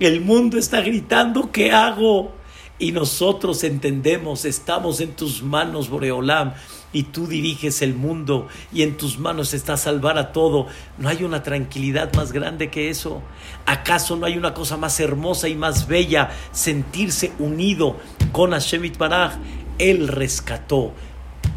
[0.00, 2.32] el mundo está gritando, ¿qué hago?
[2.78, 6.54] Y nosotros entendemos, estamos en tus manos, Boreolam,
[6.92, 10.68] y tú diriges el mundo, y en tus manos está salvar a todo.
[10.96, 13.20] ¿No hay una tranquilidad más grande que eso?
[13.66, 17.96] ¿Acaso no hay una cosa más hermosa y más bella sentirse unido
[18.30, 19.34] con Hashem Baraj?
[19.78, 20.92] Él rescató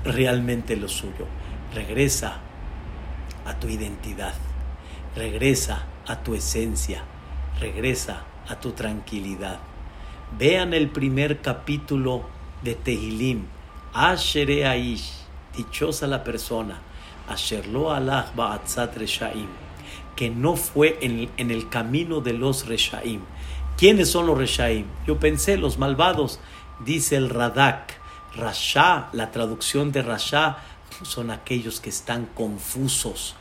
[0.03, 1.27] realmente lo suyo.
[1.75, 2.39] Regresa
[3.45, 4.33] a tu identidad,
[5.15, 7.03] regresa a tu esencia,
[7.59, 9.59] regresa a tu tranquilidad.
[10.37, 12.23] Vean el primer capítulo
[12.61, 13.45] de Tehilim.
[13.93, 15.11] Ashere Aish,
[15.55, 16.79] dichosa la persona,
[17.27, 19.49] Asherlo Allah Ba'atzat Reshaim,
[20.15, 23.21] que no fue en, en, el camino de los Reshaim.
[23.77, 24.85] ¿Quiénes son los Reshaim?
[25.05, 26.39] Yo pensé, los malvados,
[26.85, 27.99] dice el Radak.
[28.35, 30.57] Rasha, la traducción de Rasha,
[31.03, 33.35] son aquellos que están confusos.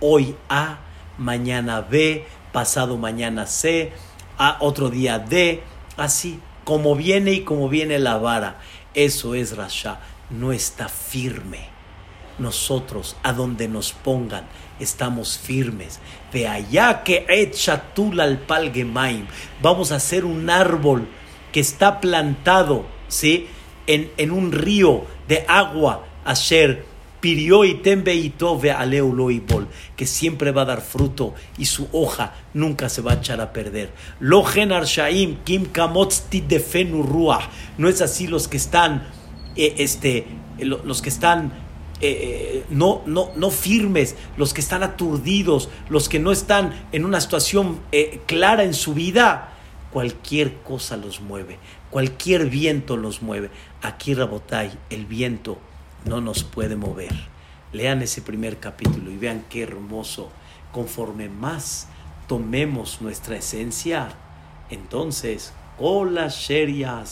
[0.00, 0.78] Hoy A,
[1.18, 3.92] mañana B, pasado mañana C,
[4.38, 5.62] a otro día D,
[5.96, 8.58] así, como viene y como viene la vara.
[8.94, 10.00] Eso es Rasha,
[10.30, 11.68] no está firme.
[12.38, 14.44] Nosotros, a donde nos pongan,
[14.80, 16.00] estamos firmes.
[16.32, 19.26] De allá que echatul al palgemaim.
[19.62, 21.06] Vamos a hacer un árbol
[21.52, 23.48] que está plantado, ¿sí?
[23.86, 26.93] En, en un río de agua, Asher
[27.24, 28.70] Pirió y tembe y tove
[29.48, 29.66] bol,
[29.96, 33.50] que siempre va a dar fruto y su hoja nunca se va a echar a
[33.50, 33.94] perder.
[34.20, 35.68] Lo shaim kim
[36.46, 37.44] defenu ruach.
[37.78, 39.08] No es así los que están,
[39.56, 40.26] eh, este,
[40.58, 41.46] los que están
[42.02, 47.06] eh, eh, no, no, no firmes, los que están aturdidos, los que no están en
[47.06, 47.80] una situación
[48.26, 49.50] clara en su vida.
[49.90, 51.58] Cualquier cosa los mueve,
[51.88, 53.48] cualquier viento los mueve.
[53.80, 55.58] Aquí Rabotai, el viento
[56.04, 57.14] no nos puede mover.
[57.72, 60.30] Lean ese primer capítulo y vean qué hermoso.
[60.72, 61.88] Conforme más
[62.28, 64.08] tomemos nuestra esencia,
[64.70, 67.04] entonces, Sheria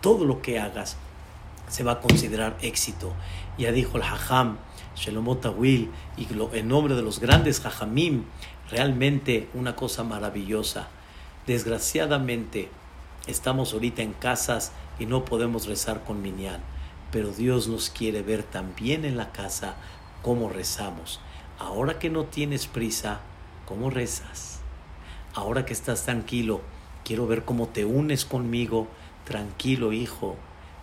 [0.00, 0.96] todo lo que hagas
[1.68, 3.12] se va a considerar éxito.
[3.56, 4.58] Ya dijo el Hajam,
[4.96, 8.24] Shelomot Will, y en nombre de los grandes Jajamim,
[8.70, 10.88] realmente una cosa maravillosa.
[11.46, 12.68] Desgraciadamente,
[13.26, 16.73] estamos ahorita en casas y no podemos rezar con Minyan
[17.14, 19.76] pero Dios nos quiere ver también en la casa
[20.20, 21.20] cómo rezamos.
[21.60, 23.20] Ahora que no tienes prisa,
[23.66, 24.58] ¿cómo rezas?
[25.32, 26.60] Ahora que estás tranquilo,
[27.04, 28.88] quiero ver cómo te unes conmigo.
[29.24, 30.34] Tranquilo, hijo.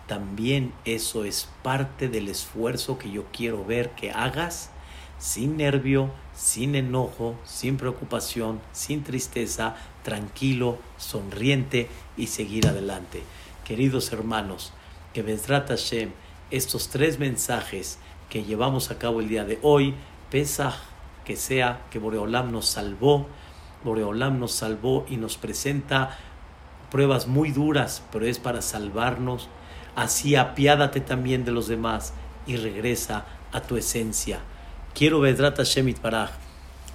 [0.06, 4.70] También eso es parte del esfuerzo que yo quiero ver que hagas
[5.18, 13.22] sin nervio, sin enojo, sin preocupación, sin tristeza, tranquilo, sonriente y seguir adelante.
[13.66, 14.72] Queridos hermanos,
[15.12, 16.12] que Bezrat Hashem,
[16.52, 17.98] estos tres mensajes
[18.28, 19.94] que llevamos a cabo el día de hoy,
[20.30, 20.76] pesa
[21.24, 23.26] que sea que Boreolam nos salvó,
[23.84, 26.18] Boreolam nos salvó y nos presenta
[26.90, 29.48] pruebas muy duras, pero es para salvarnos.
[29.96, 32.12] Así apiádate también de los demás
[32.46, 34.40] y regresa a tu esencia.
[34.94, 36.30] Quiero Vedrat Hashem Itbaraj.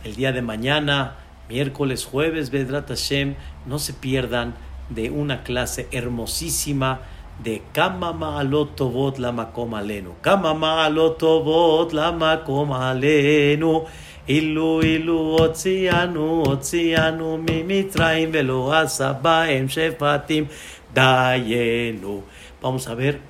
[0.03, 1.17] El día de mañana,
[1.49, 3.35] miércoles, jueves, Vedrat Hashem,
[3.65, 4.53] no se pierdan
[4.89, 7.01] de una clase hermosísima
[7.43, 10.15] de Kama Ma'alotovot la Makom Alenu.
[10.21, 13.85] Kama Ma'alotovot la Makom Alenu.
[14.27, 20.47] Ilu ilu otzianu otzianu mimitraim velo asabaem shefatim
[20.93, 22.23] dayenu.
[22.61, 23.21] Vamos a ver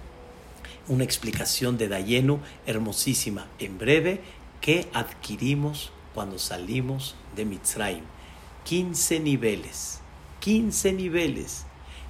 [0.88, 4.22] una explicación de Dayenu hermosísima, en breve,
[4.60, 8.04] que adquirimos cuando salimos de Mitzrayim.
[8.64, 10.02] 15 niveles,
[10.40, 11.67] 15 niveles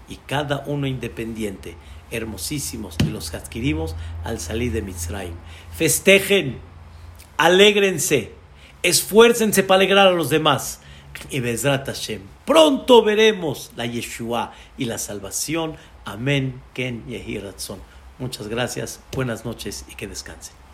[0.09, 1.75] y cada uno independiente,
[2.11, 5.35] hermosísimos, y los que adquirimos al salir de Mitzrayim.
[5.75, 6.59] Festejen,
[7.37, 8.33] alégrense,
[8.83, 10.81] esfuércense para alegrar a los demás.
[11.31, 15.75] Y Bezrat Hashem, pronto veremos la Yeshua y la salvación.
[16.05, 17.41] Amén, Ken Yehi
[18.19, 20.66] Muchas gracias, buenas noches y que descansen.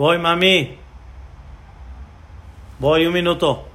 [0.00, 0.78] Voy, mami.
[2.78, 3.69] Voy un minuto.